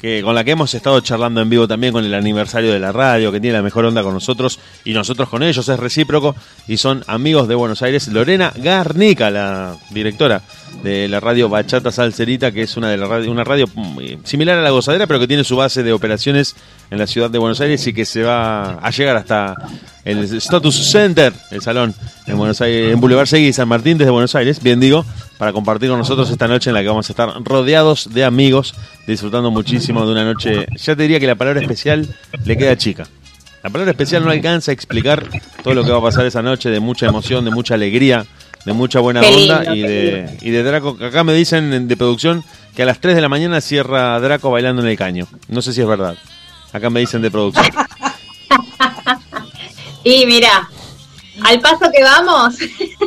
[0.00, 2.92] que con la que hemos estado charlando en vivo también con el aniversario de la
[2.92, 6.76] radio, que tiene la mejor onda con nosotros y nosotros con ellos, es recíproco y
[6.76, 8.08] son amigos de Buenos Aires.
[8.08, 10.42] Lorena Garnica, la directora
[10.82, 14.62] de la radio Bachata Salcerita, que es una de radio, una radio mm, similar a
[14.62, 16.54] la gozadera, pero que tiene su base de operaciones
[16.90, 19.54] en la ciudad de Buenos Aires y que se va a llegar hasta
[20.04, 21.94] el Status Center, el salón
[22.26, 25.04] en Buenos Aires, en Boulevard Segui San Martín desde Buenos Aires, bien digo,
[25.36, 28.74] para compartir con nosotros esta noche en la que vamos a estar rodeados de amigos,
[29.06, 30.66] disfrutando muchísimo de una noche.
[30.76, 32.08] Ya te diría que la palabra especial
[32.44, 33.06] le queda chica.
[33.62, 35.24] La palabra especial no alcanza a explicar
[35.64, 38.24] todo lo que va a pasar esa noche de mucha emoción, de mucha alegría,
[38.64, 40.96] de mucha buena Qué onda lindo, y de, y de Draco.
[41.02, 42.44] Acá me dicen de producción
[42.74, 45.26] que a las 3 de la mañana cierra Draco bailando en el caño.
[45.48, 46.16] No sé si es verdad.
[46.72, 47.66] Acá me dicen de producción.
[50.04, 50.68] Y mira,
[51.44, 52.54] al paso que vamos,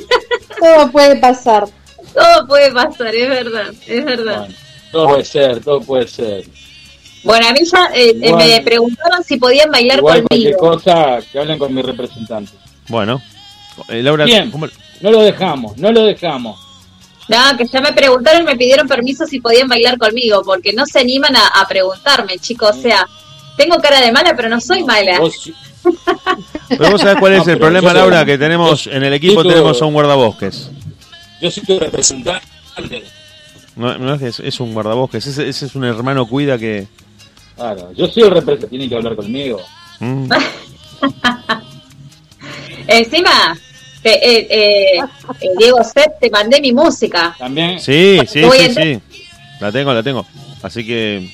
[0.59, 1.65] Todo puede pasar.
[2.13, 4.47] todo puede pasar, es verdad, es verdad.
[4.91, 6.43] Todo puede ser, todo puede ser.
[7.23, 10.75] Bueno, a mí ya eh, eh, Igual- me preguntaron si podían bailar Igual cualquier conmigo.
[10.77, 12.51] cosa que hablen con mi representante.
[12.89, 13.21] Bueno,
[13.87, 14.67] eh, Laura, Bien, ¿cómo-
[15.01, 16.59] no lo dejamos, no lo dejamos.
[17.27, 20.99] No, que ya me preguntaron, me pidieron permiso si podían bailar conmigo, porque no se
[20.99, 22.75] animan a, a preguntarme, chicos.
[22.77, 23.07] O sea,
[23.57, 25.19] tengo cara de mala, pero no soy mala.
[25.19, 25.49] Vos,
[26.69, 29.49] Pero vos sabés cuál es No, el problema, Laura, que tenemos en el equipo yo-
[29.49, 30.69] tenemos a un guardabosques.
[31.41, 32.45] yo soy tu representante.
[33.75, 36.87] No, no es, que es, un guardabosques, ese, ese es un hermano cuida que...
[37.55, 39.61] Claro, yo soy el representante, tiene que hablar conmigo.
[39.99, 40.29] mm,
[42.87, 43.57] Encima,
[44.03, 44.99] eh, eh, eh,
[45.57, 47.35] Diego Set, te mandé mi música.
[47.37, 47.79] También.
[47.79, 49.01] Sí, sí, sí, sí.
[49.59, 50.25] La tengo, la tengo.
[50.63, 51.29] Así que...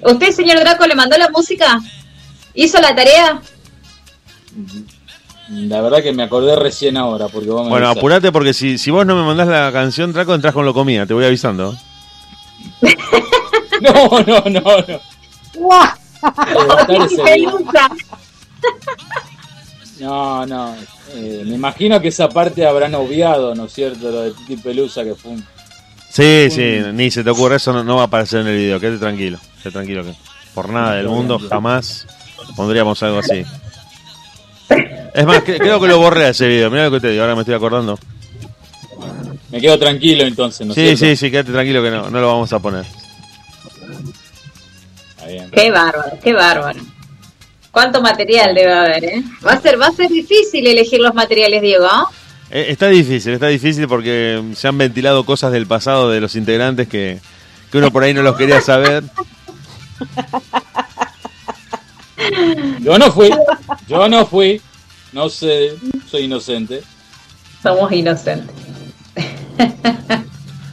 [0.00, 1.80] ¿Usted, señor Draco, le mandó la música?
[2.54, 3.40] ¿Hizo la tarea?
[5.48, 8.90] La verdad que me acordé recién ahora, porque vos me Bueno, apurate porque si, si
[8.90, 11.76] vos no me mandás la canción, Draco, entras con lo comía, te voy avisando.
[13.78, 14.62] No, no, no, no.
[20.00, 20.74] No, no.
[21.14, 24.10] eh, me imagino que esa parte habrán obviado, ¿no es cierto?
[24.10, 25.46] Lo de Titi Pelusa que fue un...
[26.10, 28.80] Sí, sí, ni se te ocurre, eso no, no va a aparecer en el video,
[28.80, 30.14] quédate tranquilo, quédate tranquilo que
[30.54, 32.06] por nada del mundo jamás
[32.56, 33.44] pondríamos algo así.
[35.14, 37.34] Es más, cre- creo que lo borré ese video, mira lo que te digo, ahora
[37.34, 37.98] me estoy acordando.
[39.50, 41.04] Me quedo tranquilo entonces, ¿no es Sí, cierto?
[41.06, 42.84] sí, sí, quédate tranquilo que no, no lo vamos a poner.
[45.10, 45.50] Está bien.
[45.50, 46.80] Qué bárbaro, qué bárbaro.
[47.76, 49.22] ¿Cuánto material debe haber, eh?
[49.46, 51.84] Va a ser, va a ser difícil elegir los materiales, Diego.
[51.84, 52.06] ¿ah?
[52.50, 56.88] Eh, Está difícil, está difícil porque se han ventilado cosas del pasado de los integrantes
[56.88, 57.20] que,
[57.70, 59.04] que uno por ahí no los quería saber.
[62.80, 63.28] Yo no fui,
[63.86, 64.58] yo no fui,
[65.12, 65.74] no sé,
[66.10, 66.82] soy inocente.
[67.62, 68.56] Somos inocentes.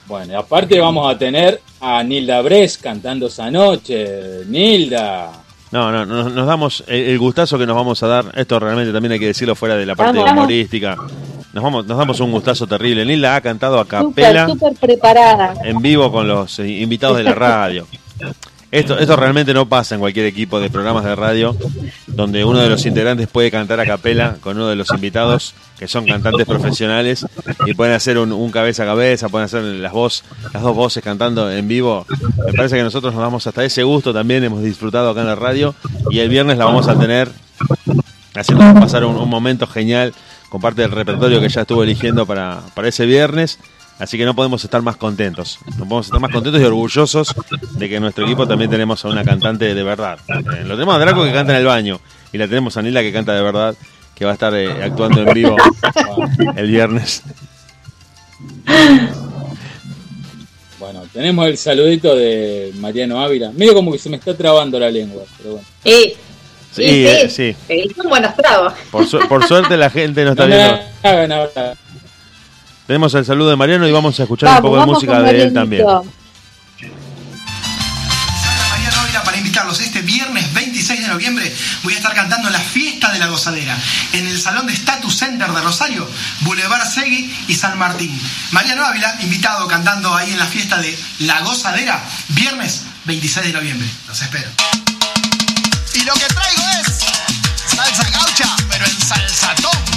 [0.08, 4.46] Bueno, y aparte vamos a tener a Nilda Bres cantando esa noche.
[4.46, 5.43] Nilda.
[5.74, 8.26] No, no, no, nos damos el, gustazo que nos vamos a dar.
[8.36, 10.32] Esto realmente también hay que decirlo fuera de la parte Vamos.
[10.34, 10.96] humorística.
[11.52, 13.04] Nos vamos, nos damos un gustazo terrible.
[13.04, 15.56] Nilda ha cantado a Súper, capela súper preparada.
[15.64, 17.88] en vivo con los eh, invitados de la radio.
[18.74, 21.56] Esto, esto realmente no pasa en cualquier equipo de programas de radio
[22.08, 25.88] donde uno de los integrantes puede cantar a capela con uno de los invitados que
[25.88, 27.24] son cantantes profesionales
[27.68, 31.04] y pueden hacer un, un cabeza a cabeza, pueden hacer las, voz, las dos voces
[31.04, 32.08] cantando en vivo.
[32.48, 35.36] Me parece que nosotros nos damos hasta ese gusto también, hemos disfrutado acá en la
[35.36, 35.76] radio
[36.10, 37.30] y el viernes la vamos a tener
[38.34, 40.16] haciendo pasar un, momento genial
[40.50, 43.60] con parte del repertorio que ya estuvo eligiendo para, para ese viernes.
[44.00, 45.60] Así que no podemos estar más contentos.
[45.78, 47.34] No podemos estar más contentos y orgullosos
[47.74, 50.18] de que en nuestro equipo también tenemos a una cantante de verdad.
[50.28, 52.00] Eh, lo tenemos a Draco que canta en el baño
[52.32, 53.76] y la tenemos a Nila que canta de verdad,
[54.16, 55.56] que va a estar eh, actuando en vivo
[56.56, 57.22] el viernes.
[60.80, 63.52] Bueno, tenemos el saludito de Mariano Ávila.
[63.52, 65.68] Medio como que se me está trabando la lengua, pero bueno.
[65.84, 66.14] Sí,
[66.76, 67.56] Sí, sí, eh, sí.
[67.96, 68.74] Son buenos tragos.
[68.90, 70.82] Por, su- por suerte la gente no está No me viendo.
[71.04, 71.78] hagan hablar.
[72.88, 75.42] Tenemos el saludo de Mariano y vamos a escuchar Vamos, un poco de música de
[75.42, 75.86] él también.
[78.70, 79.80] Mariano Ávila para invitarlos.
[79.80, 83.78] Este viernes 26 de noviembre voy a estar cantando la fiesta de la gozadera
[84.12, 86.06] en el Salón de Status Center de Rosario,
[86.42, 88.20] Boulevard Segui y San Martín.
[88.52, 93.88] Mariano Ávila, invitado cantando ahí en la fiesta de la gozadera, viernes 26 de noviembre.
[94.10, 94.50] Los espero.
[95.94, 97.00] Y lo que traigo es
[97.74, 99.93] salsa gaucha, pero en salsatón.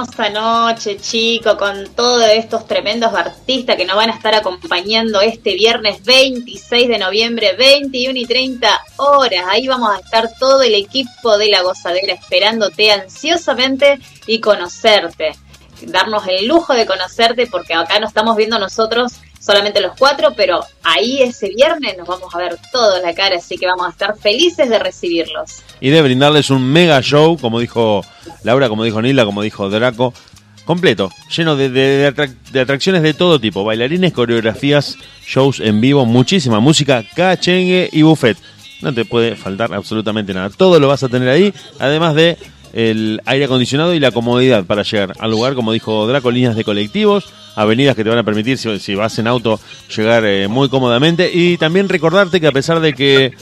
[0.00, 5.54] Hermosa noche, chico, con todos estos tremendos artistas que nos van a estar acompañando este
[5.54, 9.44] viernes 26 de noviembre, 21 y 30 horas.
[9.48, 15.32] Ahí vamos a estar todo el equipo de La Gozadera esperándote ansiosamente y conocerte.
[15.82, 20.60] Darnos el lujo de conocerte porque acá no estamos viendo nosotros solamente los cuatro, pero
[20.84, 24.16] ahí ese viernes nos vamos a ver todos la cara, así que vamos a estar
[24.16, 25.62] felices de recibirlos.
[25.80, 28.02] Y de brindarles un mega show, como dijo
[28.44, 30.14] Laura, como dijo Nila, como dijo Draco,
[30.66, 34.96] completo, lleno de, de- de atrac- de atracciones de todo tipo, bailarines, coreografías,
[35.26, 38.36] shows en vivo, muchísima música, cachengue y buffet.
[38.82, 40.48] No te puede faltar absolutamente nada.
[40.50, 42.36] Todo lo vas a tener ahí, además de
[42.72, 46.62] el aire acondicionado y la comodidad para llegar al lugar, como dijo Draco, líneas de
[46.64, 47.24] colectivos,
[47.60, 49.60] avenidas que te van a permitir, si, vas en auto,
[49.94, 51.30] llegar eh, muy cómodamente.
[51.32, 53.32] Y también recordarte que a pesar de que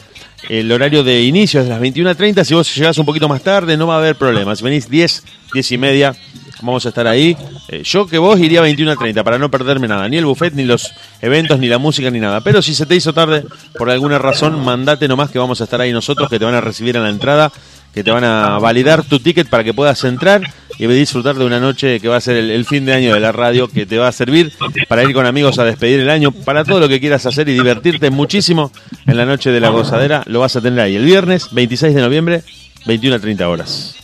[0.49, 2.45] El horario de inicio es las 21.30.
[2.45, 4.55] Si vos llegás un poquito más tarde, no va a haber problema.
[4.55, 6.17] Si venís 10, 10 y media,
[6.63, 7.37] vamos a estar ahí.
[7.69, 10.09] Eh, yo que vos iría a 21.30 para no perderme nada.
[10.09, 12.41] Ni el buffet, ni los eventos, ni la música, ni nada.
[12.41, 13.45] Pero si se te hizo tarde,
[13.77, 16.61] por alguna razón, mandate nomás que vamos a estar ahí nosotros, que te van a
[16.61, 17.53] recibir en la entrada,
[17.93, 20.43] que te van a validar tu ticket para que puedas entrar
[20.79, 23.21] y disfrutar de una noche que va a ser el, el fin de año de
[23.21, 24.53] la radio, que te va a servir
[24.89, 27.55] para ir con amigos a despedir el año, para todo lo que quieras hacer y
[27.55, 28.71] divertirte muchísimo
[29.07, 30.23] en la noche de la gozadera.
[30.27, 32.43] Lo vas a tener ahí el viernes 26 de noviembre,
[32.87, 33.95] 21 a 30 horas.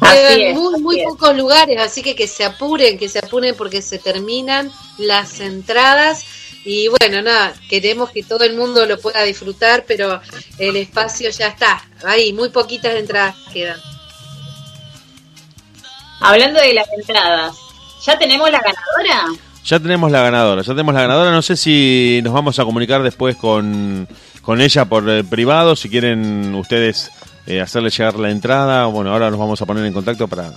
[0.00, 3.98] Quedan muy, muy pocos lugares, así que que se apuren, que se apuren porque se
[3.98, 6.24] terminan las entradas.
[6.64, 10.20] Y bueno, nada, queremos que todo el mundo lo pueda disfrutar, pero
[10.58, 11.82] el espacio ya está.
[12.04, 13.78] Ahí, muy poquitas entradas quedan.
[16.20, 17.56] Hablando de las entradas,
[18.04, 19.40] ¿ya tenemos la ganadora?
[19.64, 21.30] Ya tenemos la ganadora, ya tenemos la ganadora.
[21.32, 24.06] No sé si nos vamos a comunicar después con,
[24.42, 27.10] con ella por eh, privado, si quieren ustedes
[27.46, 28.86] eh, hacerle llegar la entrada.
[28.86, 30.52] Bueno, ahora nos vamos a poner en contacto para,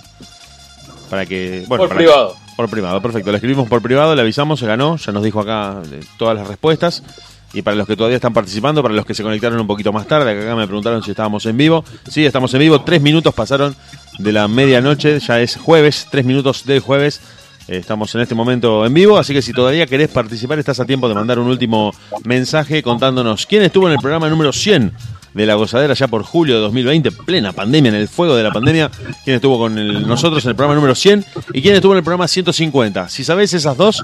[1.10, 1.64] para que...
[1.66, 2.36] Bueno, Por para- privado.
[2.56, 3.30] Por privado, perfecto.
[3.30, 6.46] Le escribimos por privado, le avisamos, se ganó, ya nos dijo acá eh, todas las
[6.46, 7.02] respuestas.
[7.52, 10.06] Y para los que todavía están participando, para los que se conectaron un poquito más
[10.06, 11.84] tarde, acá me preguntaron si estábamos en vivo.
[12.08, 12.82] Sí, estamos en vivo.
[12.82, 13.74] Tres minutos pasaron
[14.18, 17.20] de la medianoche, ya es jueves, tres minutos del jueves.
[17.66, 20.84] Eh, Estamos en este momento en vivo, así que si todavía querés participar, estás a
[20.84, 21.92] tiempo de mandar un último
[22.24, 24.92] mensaje contándonos quién estuvo en el programa número 100
[25.34, 28.52] de La Gozadera ya por julio de 2020, plena pandemia, en el fuego de la
[28.52, 28.90] pandemia,
[29.24, 32.04] quién estuvo con el- nosotros en el programa número 100 y quién estuvo en el
[32.04, 33.08] programa 150.
[33.08, 34.02] Si sabés esas dos,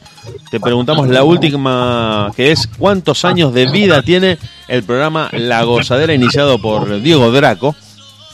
[0.50, 4.38] te preguntamos la última, que es cuántos años de vida tiene
[4.68, 7.74] el programa La Gozadera iniciado por Diego Draco,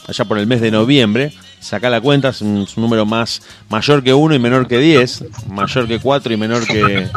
[0.07, 1.33] allá por el mes de noviembre.
[1.59, 5.87] Saca la cuenta, es un, número más mayor que 1 y menor que 10, mayor
[5.87, 7.07] que 4 y menor que,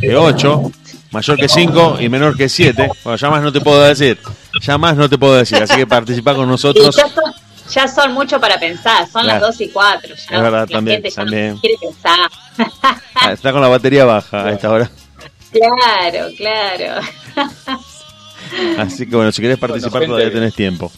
[0.00, 0.72] que 8,
[1.10, 2.90] mayor que 5 y menor que 7.
[3.04, 4.18] Bueno, ya más no te puedo decir,
[4.62, 6.96] ya más no te puedo decir, así que participa con Sí, nosotros.
[6.96, 7.24] ya, son,
[7.70, 9.46] ya son mucho para pensar, son las Claro.
[9.52, 10.14] 2 y 4.
[10.14, 11.56] Ya Es verdad, la también, gente ya no también.
[11.58, 12.30] quiere pensar.
[13.14, 14.90] Ah, Está con la batería baja a esta hora.
[15.52, 17.00] Claro, claro.
[18.78, 20.06] Así que bueno, si querés participar gente.
[20.14, 20.92] todavía tenés tiempo.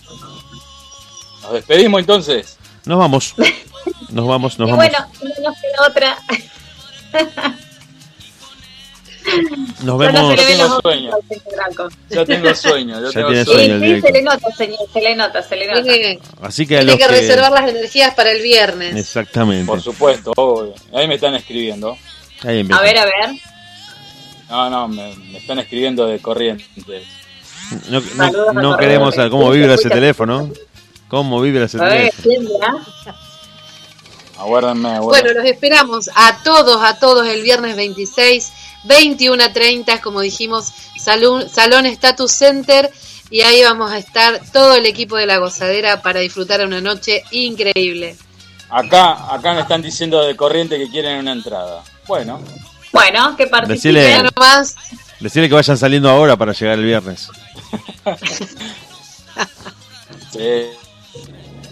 [1.43, 2.59] Nos despedimos entonces.
[2.85, 3.35] Nos vamos.
[4.11, 4.77] Nos vamos, nos y vamos.
[4.77, 6.19] bueno, no nos queda otra.
[9.29, 10.37] Nos Ya no vemos.
[10.37, 11.11] los Tengo sueño.
[12.11, 13.01] Ya tengo sueño.
[13.01, 13.81] Ya, Ya tengo sueño.
[13.81, 15.83] Sí, se le nota, señor, se le nota, se le nota.
[15.83, 17.09] Tiene, Así que tiene que que...
[17.09, 18.97] reservar las energías para el viernes.
[18.97, 19.67] Exactamente.
[19.67, 20.75] Por supuesto, obvio.
[20.93, 21.97] Ahí me están escribiendo.
[22.43, 22.67] Ahí.
[22.71, 23.31] A ver, a ver.
[24.49, 26.65] No, no, me, me están escribiendo de corriente.
[28.55, 30.51] No, queremos saber cómo vibra ese teléfono.
[31.09, 32.23] ¿Cómo vibra ese A ver, teléfono?
[32.25, 32.75] ¿quién dirá?
[34.39, 35.35] Aguárdenme, Bueno, aguárdenme.
[35.41, 38.53] los esperamos a todos, a todos el viernes 26,
[38.89, 42.91] 21 a 30, como dijimos, Salón, Salón Status Center.
[43.31, 47.23] Y ahí vamos a estar todo el equipo de la gozadera para disfrutar una noche
[47.31, 48.17] increíble.
[48.71, 51.85] Acá, acá me están diciendo de corriente que quieren una entrada.
[52.07, 52.41] Bueno,
[52.93, 53.95] Bueno, que participen.
[53.95, 54.75] Ya nomás,
[55.21, 57.29] Decirle que vayan saliendo ahora para llegar el viernes.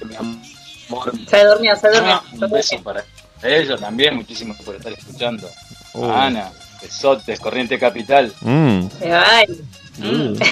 [0.05, 1.13] mi amor.
[1.29, 2.15] Se durmió, se durmió.
[2.15, 3.05] Ah, un beso para
[3.43, 4.17] ellos también.
[4.17, 5.49] Muchísimas por estar escuchando.
[5.95, 6.11] Oh.
[6.11, 6.51] Ana,
[6.87, 8.33] besotes, Corriente Capital.
[8.41, 8.89] Mm.
[8.99, 9.25] Se va.
[9.99, 10.35] Mm.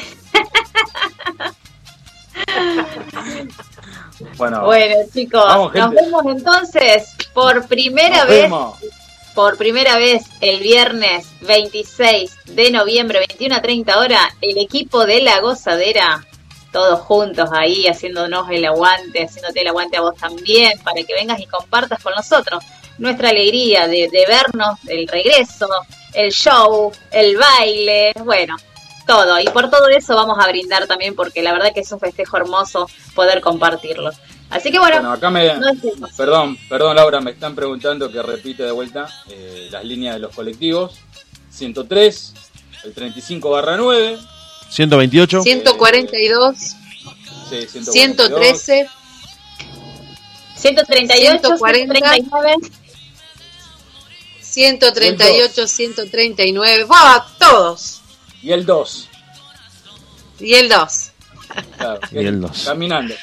[4.37, 8.79] Bueno, Bueno, chicos, Vamos, nos vemos entonces por primera nos vez, vemos.
[9.35, 15.21] por primera vez el viernes 26 de noviembre, 21 a 30 horas, el equipo de
[15.23, 16.25] la gozadera,
[16.73, 21.41] todos juntos ahí haciéndonos el aguante, haciéndote el aguante a vos también, para que vengas
[21.41, 22.63] y compartas con nosotros
[22.99, 25.67] nuestra alegría de, de vernos, el regreso,
[26.15, 28.57] el show, el baile, bueno,
[29.07, 29.39] todo.
[29.41, 32.37] Y por todo eso vamos a brindar también, porque la verdad que es un festejo
[32.37, 34.11] hermoso poder compartirlo.
[34.51, 35.55] Así que bueno, Bueno, acá me.
[35.55, 35.73] no.
[36.17, 40.35] Perdón, perdón, Laura, me están preguntando que repite de vuelta eh, las líneas de los
[40.35, 40.99] colectivos.
[41.51, 42.35] 103,
[42.85, 44.19] el 35 barra 9,
[44.71, 45.43] 128.
[45.43, 48.89] 142, sí, 142, 113,
[50.57, 51.95] 138, 140.
[51.95, 52.57] 139.
[54.55, 56.85] 138, 139.
[56.85, 57.27] ¡Va!
[57.41, 58.01] Todos.
[58.41, 59.09] Y el 2.
[60.39, 61.11] Y el 2.
[61.77, 62.65] Claro, Y el dos.
[62.65, 63.15] Caminando.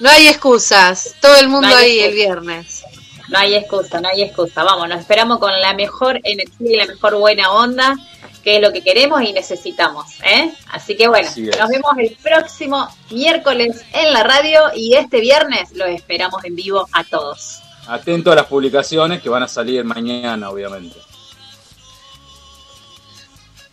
[0.00, 1.14] No hay excusas.
[1.20, 2.84] Todo el mundo No ahí el viernes.
[3.28, 4.64] No hay excusa, no hay excusa.
[4.64, 7.96] Vamos, nos esperamos con la mejor energía y la mejor buena onda,
[8.42, 10.06] que es lo que queremos y necesitamos.
[10.22, 10.52] ¿eh?
[10.70, 15.72] Así que bueno, Así nos vemos el próximo miércoles en la radio y este viernes
[15.72, 17.63] los esperamos en vivo a todos.
[17.86, 20.96] Atento a las publicaciones que van a salir mañana, obviamente.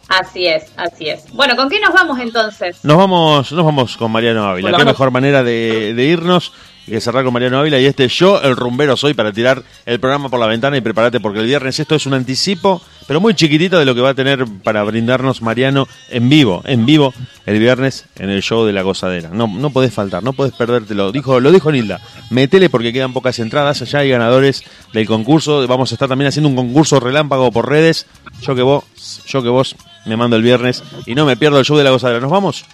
[0.10, 1.32] Así es, así es.
[1.32, 2.84] Bueno, ¿con qué nos vamos entonces?
[2.84, 4.70] Nos vamos, nos vamos con Mariano Ávila.
[4.70, 4.78] Hola.
[4.80, 6.52] Qué mejor manera de, de irnos
[6.86, 7.80] que cerrar con Mariano Ávila.
[7.80, 11.20] Y este yo, el rumbero, soy para tirar el programa por la ventana y prepárate
[11.20, 14.14] porque el viernes esto es un anticipo, pero muy chiquitito de lo que va a
[14.14, 17.14] tener para brindarnos Mariano en vivo, en vivo
[17.46, 19.30] el viernes en el show de la gozadera.
[19.32, 21.12] No, no podés faltar, no podés perdértelo.
[21.12, 24.64] Dijo, lo dijo Nilda, metele porque quedan pocas entradas, allá hay ganadores
[24.94, 25.66] del concurso.
[25.68, 28.06] Vamos a estar también haciendo un concurso relámpago por redes.
[28.42, 28.84] Yo que vos,
[29.28, 29.76] yo que vos
[30.06, 32.20] me mando el viernes y no me pierdo el show de la gozadera.
[32.20, 32.66] ¿Nos vamos?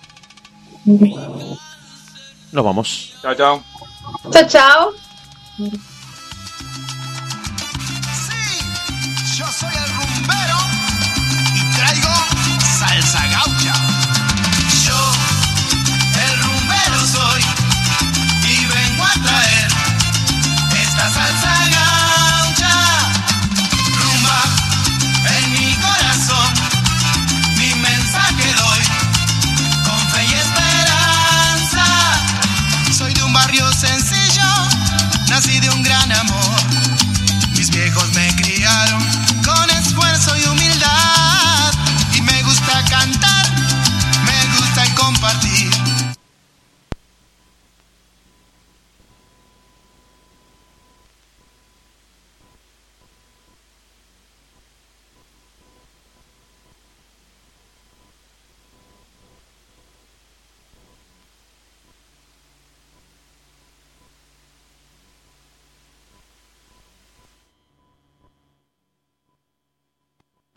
[2.52, 3.14] Nos vamos.
[3.22, 3.77] Chao, chao.
[4.32, 4.94] Chao, chao.